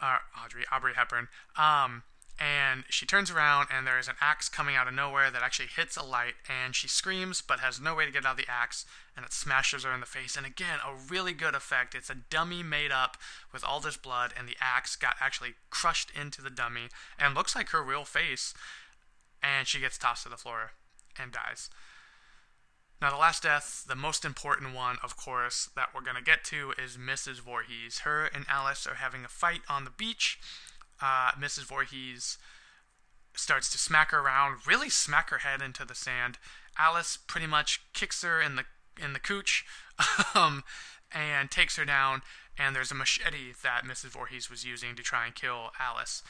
uh, 0.00 0.18
audrey 0.42 0.64
aubrey 0.72 0.94
hepburn. 0.94 1.28
Um, 1.56 2.02
and 2.40 2.84
she 2.88 3.04
turns 3.04 3.30
around 3.30 3.68
and 3.70 3.86
there 3.86 3.98
is 3.98 4.08
an 4.08 4.14
axe 4.20 4.48
coming 4.48 4.74
out 4.74 4.88
of 4.88 4.94
nowhere 4.94 5.30
that 5.30 5.42
actually 5.42 5.68
hits 5.68 5.96
a 5.96 6.02
light 6.02 6.34
and 6.48 6.74
she 6.74 6.88
screams 6.88 7.42
but 7.42 7.60
has 7.60 7.80
no 7.80 7.94
way 7.94 8.06
to 8.06 8.10
get 8.10 8.24
out 8.24 8.32
of 8.32 8.36
the 8.36 8.50
axe 8.50 8.86
and 9.16 9.24
it 9.24 9.32
smashes 9.32 9.84
her 9.84 9.92
in 9.92 10.00
the 10.00 10.06
face. 10.06 10.36
And 10.36 10.46
again 10.46 10.78
a 10.84 10.94
really 10.94 11.34
good 11.34 11.54
effect. 11.54 11.94
It's 11.94 12.10
a 12.10 12.14
dummy 12.14 12.62
made 12.62 12.90
up 12.90 13.16
with 13.52 13.64
all 13.64 13.80
this 13.80 13.96
blood 13.96 14.32
and 14.36 14.48
the 14.48 14.56
axe 14.60 14.96
got 14.96 15.16
actually 15.20 15.54
crushed 15.70 16.10
into 16.18 16.40
the 16.40 16.50
dummy 16.50 16.88
and 17.18 17.34
looks 17.34 17.54
like 17.54 17.68
her 17.70 17.82
real 17.82 18.04
face 18.04 18.54
and 19.42 19.66
she 19.66 19.80
gets 19.80 19.98
tossed 19.98 20.22
to 20.22 20.28
the 20.28 20.36
floor 20.36 20.72
and 21.20 21.32
dies. 21.32 21.68
Now 23.00 23.10
the 23.10 23.16
last 23.16 23.42
death 23.42 23.84
the 23.86 23.94
most 23.94 24.24
important 24.24 24.74
one 24.74 24.96
of 25.02 25.16
course 25.16 25.68
that 25.76 25.90
we're 25.94 26.00
going 26.00 26.16
to 26.16 26.22
get 26.22 26.44
to 26.44 26.72
is 26.82 26.96
mrs 26.96 27.40
Voorhees. 27.40 28.00
Her 28.00 28.24
and 28.24 28.46
alice 28.48 28.86
are 28.86 28.94
having 28.94 29.24
a 29.24 29.28
fight 29.28 29.60
on 29.68 29.84
the 29.84 29.90
beach 29.90 30.38
uh, 31.02 31.32
Mrs. 31.32 31.64
Voorhees 31.64 32.38
starts 33.34 33.70
to 33.72 33.78
smack 33.78 34.10
her 34.12 34.20
around, 34.20 34.58
really 34.66 34.88
smack 34.88 35.30
her 35.30 35.38
head 35.38 35.60
into 35.60 35.84
the 35.84 35.94
sand. 35.94 36.38
Alice 36.78 37.18
pretty 37.26 37.46
much 37.46 37.80
kicks 37.92 38.22
her 38.22 38.40
in 38.40 38.56
the 38.56 38.64
in 39.02 39.14
the 39.14 39.18
cooch, 39.18 39.64
um, 40.34 40.62
and 41.12 41.50
takes 41.50 41.76
her 41.76 41.84
down. 41.84 42.22
And 42.58 42.76
there's 42.76 42.90
a 42.90 42.94
machete 42.94 43.52
that 43.62 43.84
Mrs. 43.84 44.10
Voorhees 44.10 44.50
was 44.50 44.64
using 44.64 44.94
to 44.94 45.02
try 45.02 45.24
and 45.26 45.34
kill 45.34 45.70
Alice. 45.80 46.22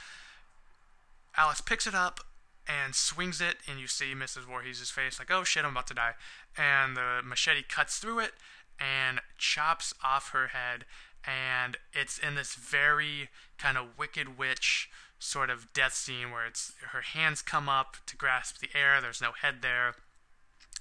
Alice 1.36 1.60
picks 1.60 1.86
it 1.86 1.94
up 1.94 2.20
and 2.68 2.94
swings 2.94 3.40
it, 3.40 3.56
and 3.68 3.80
you 3.80 3.88
see 3.88 4.14
Mrs. 4.14 4.44
Voorhees' 4.44 4.90
face 4.90 5.18
like, 5.18 5.30
"Oh 5.30 5.44
shit, 5.44 5.64
I'm 5.64 5.72
about 5.72 5.88
to 5.88 5.94
die." 5.94 6.14
And 6.56 6.96
the 6.96 7.20
machete 7.24 7.62
cuts 7.62 7.98
through 7.98 8.20
it 8.20 8.34
and 8.78 9.20
chops 9.38 9.92
off 10.02 10.30
her 10.30 10.48
head 10.48 10.84
and 11.26 11.76
it's 11.92 12.18
in 12.18 12.34
this 12.34 12.54
very 12.54 13.28
kind 13.58 13.76
of 13.78 13.98
wicked 13.98 14.38
witch 14.38 14.90
sort 15.18 15.50
of 15.50 15.72
death 15.72 15.94
scene 15.94 16.30
where 16.30 16.46
it's 16.46 16.72
her 16.90 17.00
hands 17.00 17.42
come 17.42 17.68
up 17.68 17.96
to 18.06 18.16
grasp 18.16 18.58
the 18.58 18.68
air. 18.74 19.00
There's 19.00 19.20
no 19.20 19.32
head 19.40 19.56
there. 19.62 19.94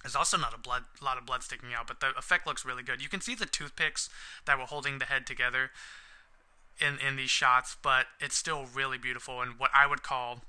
There's 0.02 0.16
also 0.16 0.38
not 0.38 0.56
a 0.56 0.58
blood 0.58 0.84
lot 1.02 1.18
of 1.18 1.26
blood 1.26 1.44
sticking 1.44 1.74
out 1.74 1.88
but 1.88 2.00
the 2.00 2.10
effect 2.18 2.48
looks 2.48 2.66
really 2.66 2.84
good. 2.84 3.02
You 3.02 3.10
can 3.10 3.22
see 3.22 3.36
the 3.36 3.46
toothpicks 3.46 4.10
that 4.46 4.58
were 4.58 4.66
holding 4.66 4.98
the 4.98 5.06
head 5.06 5.28
together 5.28 5.70
in 6.80 6.98
in 6.98 7.16
these 7.18 7.30
shots 7.30 7.78
but 7.84 8.08
it's 8.20 8.36
still 8.36 8.66
really 8.74 8.98
beautiful 8.98 9.42
and 9.42 9.60
what 9.60 9.70
i 9.76 9.86
would 9.86 10.02
call 10.02 10.42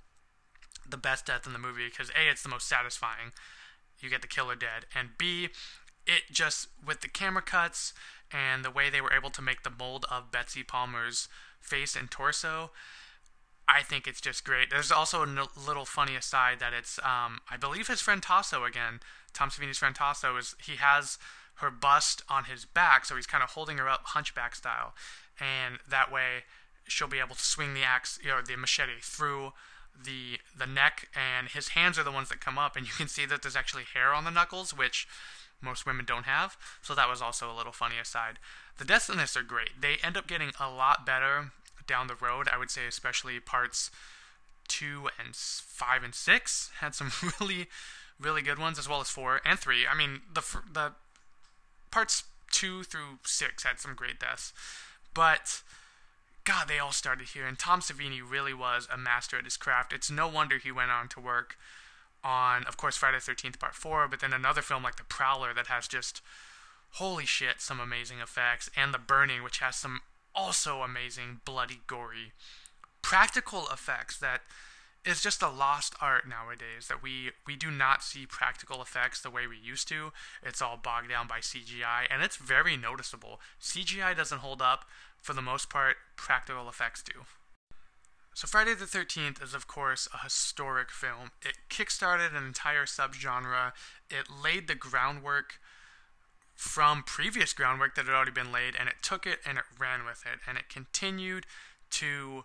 the 0.89 0.97
best 0.97 1.27
death 1.27 1.47
in 1.47 1.53
the 1.53 1.59
movie 1.59 1.89
because 1.89 2.11
a 2.11 2.31
it's 2.31 2.43
the 2.43 2.49
most 2.49 2.69
satisfying. 2.69 3.33
You 4.01 4.11
get 4.11 4.23
the 4.23 4.29
killer 4.29 4.55
dead. 4.55 4.87
And 4.95 5.11
b 5.19 5.49
it 6.07 6.23
just 6.31 6.69
with 6.85 7.01
the 7.01 7.09
camera 7.09 7.43
cuts 7.43 7.93
and 8.33 8.65
the 8.65 8.71
way 8.71 8.89
they 8.89 9.01
were 9.01 9.13
able 9.13 9.31
to 9.31 9.43
make 9.43 9.63
the 9.63 9.71
mold 9.71 10.07
of 10.11 10.31
Betsy 10.33 10.63
Palmer's 10.63 11.29
face 11.61 11.95
and 11.97 12.11
torso. 12.11 12.71
I 13.69 13.83
think 13.83 14.07
it's 14.07 14.21
just 14.21 14.45
great. 14.45 14.71
There's 14.71 14.91
also 14.91 15.23
a 15.23 15.29
n- 15.29 15.47
little 15.57 15.85
funny 15.85 16.17
aside 16.17 16.59
that 16.61 16.73
it's, 16.73 16.99
um, 16.99 17.41
I 17.51 17.57
believe 17.59 17.89
his 17.89 18.01
friend 18.01 18.21
Taso 18.21 18.67
again, 18.67 19.01
Tom 19.33 19.51
Savini's 19.51 19.79
friend 19.79 19.95
Taso, 19.95 20.39
is 20.39 20.55
he 20.65 20.77
has 20.77 21.19
her 21.57 21.71
bust 21.71 22.23
on 22.29 22.45
his 22.45 22.65
back, 22.65 23.05
so 23.05 23.17
he's 23.17 23.27
kind 23.27 23.43
of 23.43 23.51
holding 23.51 23.79
her 23.79 23.89
up 23.89 24.03
hunchback 24.07 24.55
style, 24.55 24.95
and 25.39 25.79
that 25.89 26.11
way 26.11 26.45
she'll 26.89 27.09
be 27.09 27.21
able 27.21 27.37
to 27.37 27.43
swing 27.43 27.73
the 27.75 27.85
axe, 27.85 28.19
you 28.23 28.31
know, 28.31 28.41
the 28.43 28.57
machete 28.57 29.01
through 29.01 29.53
the 30.05 30.39
the 30.57 30.67
neck, 30.67 31.09
and 31.15 31.49
his 31.49 31.69
hands 31.69 31.99
are 31.99 32.03
the 32.03 32.11
ones 32.11 32.31
that 32.31 32.41
come 32.41 32.59
up, 32.59 32.77
and 32.77 32.87
you 32.87 32.93
can 32.93 33.09
see 33.09 33.27
that 33.27 33.43
there's 33.43 33.57
actually 33.57 33.85
hair 33.95 34.13
on 34.13 34.25
the 34.25 34.31
knuckles, 34.31 34.77
which 34.77 35.07
most 35.63 35.87
women 35.87 36.05
don't 36.05 36.27
have. 36.27 36.57
So 36.83 36.95
that 36.95 37.09
was 37.09 37.23
also 37.23 37.51
a 37.51 37.57
little 37.57 37.73
funny 37.73 37.99
aside. 38.01 38.39
The 38.79 38.85
deaths 38.85 39.09
in 39.09 39.19
this 39.19 39.37
are 39.37 39.43
great. 39.43 39.81
They 39.81 39.97
end 40.03 40.17
up 40.17 40.27
getting 40.27 40.53
a 40.59 40.71
lot 40.71 41.07
better 41.07 41.53
down 41.87 42.07
the 42.07 42.15
road. 42.15 42.49
I 42.53 42.59
would 42.59 42.71
say, 42.71 42.87
especially 42.87 43.39
parts 43.41 43.91
two 44.69 45.09
and 45.23 45.35
five 45.35 46.03
and 46.03 46.15
six 46.15 46.71
had 46.81 46.95
some 46.95 47.13
really, 47.41 47.69
really 48.21 48.43
good 48.43 48.59
ones, 48.59 48.79
as 48.79 48.89
well 48.89 49.01
as 49.01 49.09
four 49.09 49.41
and 49.45 49.59
three. 49.59 49.87
I 49.87 49.97
mean, 49.97 50.23
the 50.33 50.43
the 50.73 50.93
parts 51.91 52.25
two 52.51 52.83
through 52.83 53.19
six 53.25 53.65
had 53.65 53.81
some 53.81 53.95
great 53.95 54.19
deaths, 54.19 54.53
but 55.15 55.63
God, 56.45 56.69
they 56.69 56.79
all 56.79 56.93
started 56.93 57.29
here. 57.29 57.47
And 57.47 57.59
Tom 57.59 57.81
Savini 57.81 58.21
really 58.27 58.55
was 58.55 58.89
a 58.93 58.99
master 58.99 59.39
at 59.39 59.45
his 59.45 59.57
craft. 59.57 59.93
It's 59.93 60.11
no 60.11 60.27
wonder 60.27 60.59
he 60.59 60.73
went 60.73 60.91
on 60.91 61.09
to 61.09 61.21
work 61.21 61.57
on, 62.25 62.65
of 62.65 62.77
course, 62.77 62.97
Friday 62.97 63.19
the 63.25 63.33
13th 63.33 63.59
Part 63.59 63.75
4, 63.75 64.09
but 64.09 64.21
then 64.21 64.33
another 64.33 64.63
film 64.63 64.83
like 64.83 64.97
The 64.97 65.05
Prowler 65.05 65.53
that 65.55 65.67
has 65.67 65.89
just, 65.89 66.21
holy 66.93 67.27
shit, 67.27 67.61
some 67.61 67.81
amazing 67.81 68.19
effects, 68.21 68.71
and 68.77 68.95
The 68.95 68.99
Burning, 68.99 69.43
which 69.43 69.59
has 69.59 69.77
some 69.77 70.01
also 70.35 70.83
amazing, 70.83 71.41
bloody, 71.45 71.81
gory 71.87 72.33
practical 73.03 73.67
effects 73.73 74.17
that 74.19 74.41
is 75.05 75.21
just 75.21 75.43
a 75.43 75.51
lost 75.51 75.95
art 76.01 76.29
nowadays 76.29 76.87
that 76.89 77.03
we 77.03 77.33
we 77.47 77.57
do 77.57 77.71
not 77.71 78.03
see 78.03 78.25
practical 78.25 78.81
effects 78.81 79.21
the 79.21 79.31
way 79.31 79.47
we 79.49 79.59
used 79.59 79.89
to. 79.89 80.13
It's 80.43 80.63
all 80.63 80.79
bogged 80.83 81.11
down 81.11 81.27
by 81.27 81.41
CGI 81.41 82.07
and 82.09 82.23
it's 82.23 82.37
very 82.37 82.77
noticeable. 82.77 83.41
CGI 83.61 84.17
doesn't 84.17 84.39
hold 84.39 84.63
up 84.63 84.85
for 85.21 85.35
the 85.35 85.43
most 85.43 85.69
part. 85.69 85.97
Practical 86.17 86.69
effects 86.69 87.03
do 87.03 87.25
so 88.35 88.47
Friday 88.47 88.75
the 88.75 88.85
13th 88.85 89.43
is 89.43 89.55
of 89.55 89.67
course 89.67 90.09
a 90.13 90.25
historic 90.25 90.91
film 90.91 91.31
it 91.45 91.59
kickstarted 91.71 92.37
an 92.37 92.45
entire 92.45 92.87
subgenre 92.87 93.73
it 94.11 94.27
laid 94.43 94.69
the 94.69 94.75
groundwork 94.75 95.59
from 96.55 97.03
previous 97.03 97.53
groundwork 97.53 97.95
that 97.95 98.07
had 98.07 98.15
already 98.15 98.31
been 98.31 98.53
laid 98.53 98.75
and 98.79 98.89
it 98.89 98.97
took 99.03 99.27
it 99.27 99.39
and 99.45 99.59
it 99.59 99.65
ran 99.79 100.05
with 100.05 100.25
it 100.27 100.39
and 100.47 100.57
it 100.57 100.69
continued 100.69 101.47
to 101.91 102.45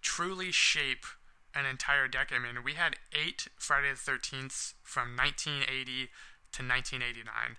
truly 0.00 0.50
shape 0.50 1.06
an 1.54 1.66
entire 1.66 2.08
decade. 2.08 2.38
I 2.38 2.52
mean, 2.52 2.64
we 2.64 2.74
had 2.74 2.96
eight 3.12 3.48
Friday 3.56 3.90
the 3.90 4.10
13th 4.10 4.74
from 4.82 5.16
1980 5.16 6.10
to 6.52 6.62
1989. 6.62 7.56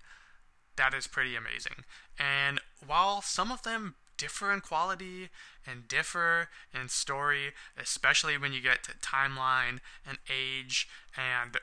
That 0.76 0.94
is 0.94 1.08
pretty 1.08 1.36
amazing. 1.36 1.86
And 2.20 2.60
while 2.86 3.22
some 3.22 3.52
of 3.52 3.64
them 3.64 3.96
differ 4.18 4.52
in 4.52 4.62
quality 4.62 5.30
and 5.66 5.88
differ 5.88 6.50
in 6.74 6.90
story, 6.90 7.54
especially 7.78 8.38
when 8.38 8.54
you 8.54 8.62
get 8.62 8.84
to 8.84 8.92
timeline 8.92 9.80
and 10.08 10.18
age 10.30 10.88
and 11.18 11.58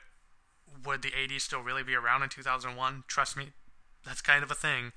would 0.85 1.01
the 1.01 1.11
80s 1.11 1.41
still 1.41 1.61
really 1.61 1.83
be 1.83 1.95
around 1.95 2.23
in 2.23 2.29
2001? 2.29 3.03
Trust 3.07 3.37
me, 3.37 3.47
that's 4.05 4.21
kind 4.21 4.43
of 4.43 4.51
a 4.51 4.55
thing. 4.55 4.93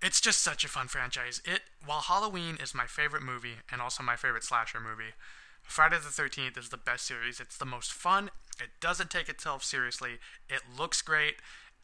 It's 0.00 0.20
just 0.20 0.42
such 0.42 0.64
a 0.64 0.68
fun 0.68 0.86
franchise. 0.88 1.42
It 1.44 1.62
while 1.84 2.00
Halloween 2.00 2.56
is 2.62 2.74
my 2.74 2.86
favorite 2.86 3.22
movie 3.22 3.56
and 3.70 3.80
also 3.82 4.02
my 4.02 4.16
favorite 4.16 4.44
slasher 4.44 4.80
movie, 4.80 5.14
Friday 5.62 5.96
the 5.96 6.22
13th 6.22 6.56
is 6.56 6.68
the 6.68 6.76
best 6.76 7.06
series. 7.06 7.40
It's 7.40 7.58
the 7.58 7.66
most 7.66 7.92
fun. 7.92 8.30
It 8.60 8.70
doesn't 8.80 9.10
take 9.10 9.28
itself 9.28 9.62
seriously. 9.64 10.18
It 10.48 10.62
looks 10.76 11.02
great. 11.02 11.36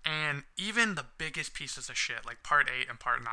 And 0.04 0.44
even 0.56 0.94
the 0.94 1.06
biggest 1.18 1.54
pieces 1.54 1.88
of 1.88 1.96
shit, 1.96 2.26
like 2.26 2.42
part 2.42 2.68
8 2.68 2.88
and 2.88 3.00
part 3.00 3.22
9, 3.22 3.30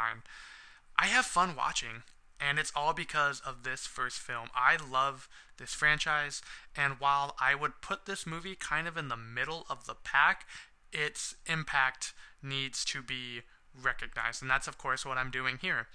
I 1.02 1.08
have 1.08 1.26
fun 1.26 1.56
watching. 1.56 2.04
And 2.40 2.58
it's 2.58 2.72
all 2.76 2.94
because 2.94 3.40
of 3.46 3.64
this 3.64 3.86
first 3.86 4.18
film. 4.18 4.50
I 4.56 4.78
love 4.92 5.28
this 5.58 5.74
franchise. 5.74 6.42
And 6.76 6.96
while 7.00 7.36
I 7.40 7.54
would 7.54 7.82
put 7.82 8.06
this 8.06 8.26
movie 8.26 8.56
kind 8.56 8.88
of 8.88 8.98
in 8.98 9.10
the 9.10 9.18
middle 9.18 9.66
of 9.70 9.86
the 9.86 9.96
pack, 9.96 10.48
its 10.92 11.36
impact 11.46 12.14
needs 12.42 12.84
to 12.86 13.04
be 13.04 13.42
recognized. 13.80 14.42
And 14.42 14.50
that's, 14.50 14.68
of 14.68 14.80
course, 14.80 15.06
what 15.06 15.20
I'm 15.20 15.30
doing 15.30 15.60
here. 15.62 15.88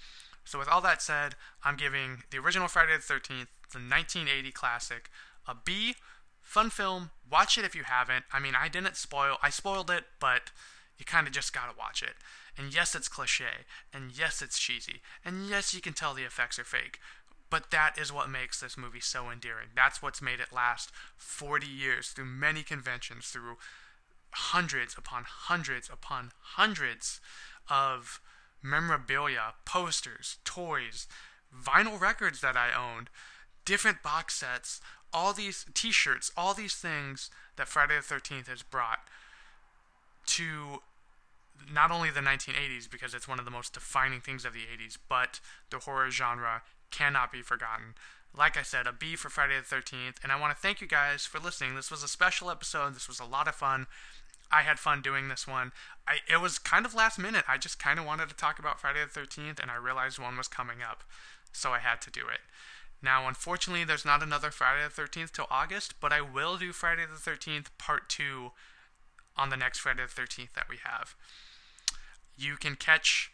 So, 0.45 0.57
with 0.57 0.69
all 0.69 0.79
that 0.81 1.01
said, 1.01 1.35
I'm 1.65 1.75
giving 1.75 2.23
the 2.31 2.37
original 2.37 2.69
Friday 2.69 2.95
the 2.95 3.13
13th, 3.13 3.51
the 3.73 3.83
1980 3.83 4.51
classic, 4.51 5.09
a 5.45 5.53
B. 5.53 5.95
Fun 6.41 6.69
film. 6.69 7.11
Watch 7.29 7.57
it 7.57 7.65
if 7.65 7.75
you 7.75 7.83
haven't. 7.83 8.23
I 8.31 8.39
mean, 8.39 8.53
I 8.55 8.69
didn't 8.69 8.95
spoil, 8.95 9.35
I 9.43 9.49
spoiled 9.49 9.91
it, 9.91 10.05
but 10.21 10.51
you 10.97 11.03
kind 11.03 11.27
of 11.27 11.33
just 11.33 11.51
gotta 11.51 11.73
watch 11.77 12.01
it. 12.01 12.15
And 12.57 12.73
yes, 12.73 12.95
it's 12.95 13.07
cliche. 13.07 13.65
And 13.93 14.11
yes, 14.17 14.41
it's 14.41 14.57
cheesy. 14.57 15.01
And 15.23 15.47
yes, 15.47 15.73
you 15.73 15.81
can 15.81 15.93
tell 15.93 16.13
the 16.13 16.23
effects 16.23 16.57
are 16.57 16.63
fake. 16.63 16.99
But 17.49 17.71
that 17.71 17.97
is 17.97 18.11
what 18.11 18.29
makes 18.29 18.59
this 18.59 18.77
movie 18.77 18.99
so 18.99 19.29
endearing. 19.29 19.69
That's 19.75 20.01
what's 20.01 20.21
made 20.21 20.39
it 20.39 20.51
last 20.51 20.91
40 21.15 21.65
years 21.67 22.09
through 22.09 22.25
many 22.25 22.63
conventions, 22.63 23.27
through 23.27 23.57
hundreds 24.31 24.95
upon 24.97 25.23
hundreds 25.25 25.89
upon 25.89 26.31
hundreds 26.41 27.21
of 27.69 28.19
memorabilia, 28.61 29.53
posters, 29.65 30.37
toys, 30.43 31.07
vinyl 31.55 31.99
records 31.99 32.41
that 32.41 32.57
I 32.57 32.69
owned, 32.73 33.09
different 33.65 34.03
box 34.03 34.35
sets, 34.35 34.81
all 35.13 35.31
these 35.31 35.65
t 35.73 35.91
shirts, 35.91 36.31
all 36.35 36.53
these 36.53 36.75
things 36.75 37.29
that 37.55 37.67
Friday 37.67 37.95
the 37.95 38.15
13th 38.15 38.47
has 38.47 38.63
brought 38.63 38.99
to 40.25 40.81
not 41.71 41.91
only 41.91 42.09
the 42.09 42.21
1980s, 42.21 42.89
because 42.89 43.13
it's 43.13 43.27
one 43.27 43.39
of 43.39 43.45
the 43.45 43.51
most 43.51 43.73
defining 43.73 44.21
things 44.21 44.45
of 44.45 44.53
the 44.53 44.61
80s, 44.61 44.97
but 45.09 45.39
the 45.69 45.79
horror 45.79 46.11
genre 46.11 46.63
cannot 46.91 47.31
be 47.31 47.41
forgotten. 47.41 47.95
Like 48.37 48.57
I 48.57 48.61
said, 48.61 48.87
a 48.87 48.93
B 48.93 49.15
for 49.15 49.29
Friday 49.29 49.55
the 49.57 49.75
13th, 49.75 50.23
and 50.23 50.31
I 50.31 50.39
want 50.39 50.55
to 50.55 50.61
thank 50.61 50.81
you 50.81 50.87
guys 50.87 51.25
for 51.25 51.39
listening. 51.39 51.75
This 51.75 51.91
was 51.91 52.03
a 52.03 52.07
special 52.07 52.51
episode. 52.51 52.95
This 52.95 53.07
was 53.07 53.19
a 53.19 53.25
lot 53.25 53.47
of 53.47 53.55
fun. 53.55 53.87
I 54.51 54.61
had 54.61 54.79
fun 54.79 55.01
doing 55.01 55.27
this 55.27 55.47
one. 55.47 55.71
I 56.07 56.17
it 56.31 56.39
was 56.39 56.59
kind 56.59 56.85
of 56.85 56.93
last 56.93 57.19
minute. 57.19 57.45
I 57.47 57.57
just 57.57 57.79
kind 57.79 57.99
of 57.99 58.05
wanted 58.05 58.29
to 58.29 58.35
talk 58.35 58.59
about 58.59 58.79
Friday 58.79 58.99
the 59.03 59.19
13th 59.19 59.59
and 59.61 59.69
I 59.69 59.75
realized 59.75 60.19
one 60.19 60.37
was 60.37 60.47
coming 60.47 60.77
up. 60.81 61.03
So 61.51 61.71
I 61.71 61.79
had 61.79 62.01
to 62.01 62.11
do 62.11 62.21
it. 62.21 62.39
Now, 63.01 63.27
unfortunately, 63.27 63.83
there's 63.83 64.05
not 64.05 64.23
another 64.23 64.51
Friday 64.51 64.83
the 64.83 65.01
13th 65.01 65.31
till 65.31 65.47
August, 65.51 65.95
but 65.99 66.11
I 66.13 66.21
will 66.21 66.57
do 66.57 66.71
Friday 66.71 67.03
the 67.05 67.29
13th 67.29 67.67
part 67.77 68.09
2 68.09 68.51
on 69.35 69.49
the 69.49 69.57
next 69.57 69.79
Friday 69.79 70.03
the 70.03 70.21
13th 70.21 70.53
that 70.53 70.69
we 70.69 70.77
have. 70.83 71.15
You 72.37 72.55
can 72.55 72.75
catch 72.75 73.31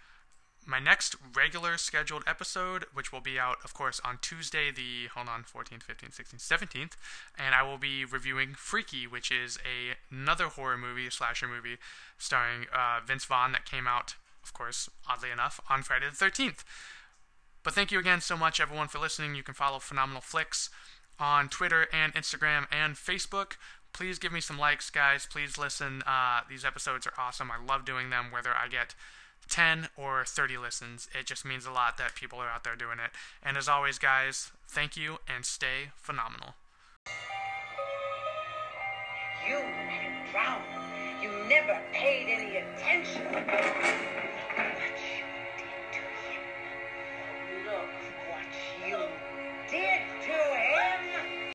my 0.66 0.80
next 0.80 1.16
regular 1.36 1.78
scheduled 1.78 2.24
episode, 2.26 2.86
which 2.94 3.12
will 3.12 3.22
be 3.22 3.38
out, 3.38 3.58
of 3.64 3.74
course, 3.74 4.00
on 4.04 4.18
Tuesday, 4.22 4.72
the, 4.72 5.08
hold 5.14 5.28
on, 5.28 5.44
14th, 5.44 5.84
15th, 5.84 6.20
16th, 6.20 6.48
17th, 6.48 6.92
and 7.38 7.54
I 7.54 7.64
will 7.64 7.78
be 7.78 8.06
reviewing 8.06 8.54
Freaky, 8.56 9.06
which 9.06 9.32
is 9.32 9.58
a, 9.58 9.96
another 10.14 10.46
horror 10.46 10.78
movie, 10.78 11.10
slasher 11.10 11.48
movie, 11.48 11.78
starring 12.18 12.66
uh, 12.74 13.00
Vince 13.06 13.26
Vaughn 13.26 13.52
that 13.52 13.66
came 13.66 13.88
out, 13.88 14.16
of 14.44 14.54
course, 14.54 14.90
oddly 15.10 15.32
enough, 15.32 15.60
on 15.70 15.84
Friday 15.84 16.06
the 16.10 16.26
13th. 16.26 16.64
But 17.64 17.74
thank 17.74 17.92
you 17.92 18.00
again 18.00 18.22
so 18.22 18.38
much, 18.38 18.60
everyone, 18.60 18.88
for 18.88 19.00
listening. 19.00 19.36
You 19.36 19.44
can 19.44 19.54
follow 19.54 19.80
Phenomenal 19.80 20.22
Flicks 20.22 20.70
on 21.20 21.48
Twitter 21.50 21.88
and 21.94 22.14
Instagram 22.14 22.66
and 22.72 22.96
Facebook 22.96 23.54
please 23.94 24.20
give 24.20 24.34
me 24.34 24.42
some 24.42 24.58
likes, 24.58 24.90
guys. 24.90 25.28
Please 25.30 25.58
listen. 25.58 26.02
Uh, 26.06 26.42
these 26.50 26.66
episodes 26.66 27.08
are 27.08 27.14
awesome. 27.18 27.52
I 27.52 27.64
love 27.64 27.86
doing 27.86 28.10
them, 28.10 28.26
whether 28.32 28.52
I 28.54 28.68
get 28.68 28.96
10 29.50 29.90
or 29.96 30.26
30 30.26 30.58
listens. 30.58 31.08
It 31.18 31.26
just 31.26 31.46
means 31.46 31.66
a 31.66 31.72
lot 31.72 31.98
that 31.98 32.16
people 32.16 32.40
are 32.40 32.50
out 32.50 32.64
there 32.64 32.76
doing 32.76 33.00
it. 33.00 33.12
And 33.42 33.56
as 33.58 33.70
always, 33.70 34.00
guys, 34.00 34.52
thank 34.68 34.98
you 34.98 35.18
and 35.34 35.46
stay 35.46 35.92
phenomenal. 35.96 36.56
You 39.48 39.62
drown. 40.32 40.62
You 41.22 41.30
never 41.48 41.80
paid 41.94 42.28
any 42.30 42.58
attention. 42.58 43.22
You 43.22 43.44
did 45.58 45.74
to 45.92 46.00
him. 46.24 46.44
Look 47.66 47.90
what 48.30 48.52
you 48.88 48.98
did 49.70 50.02
to 50.26 50.32
him. 50.32 50.63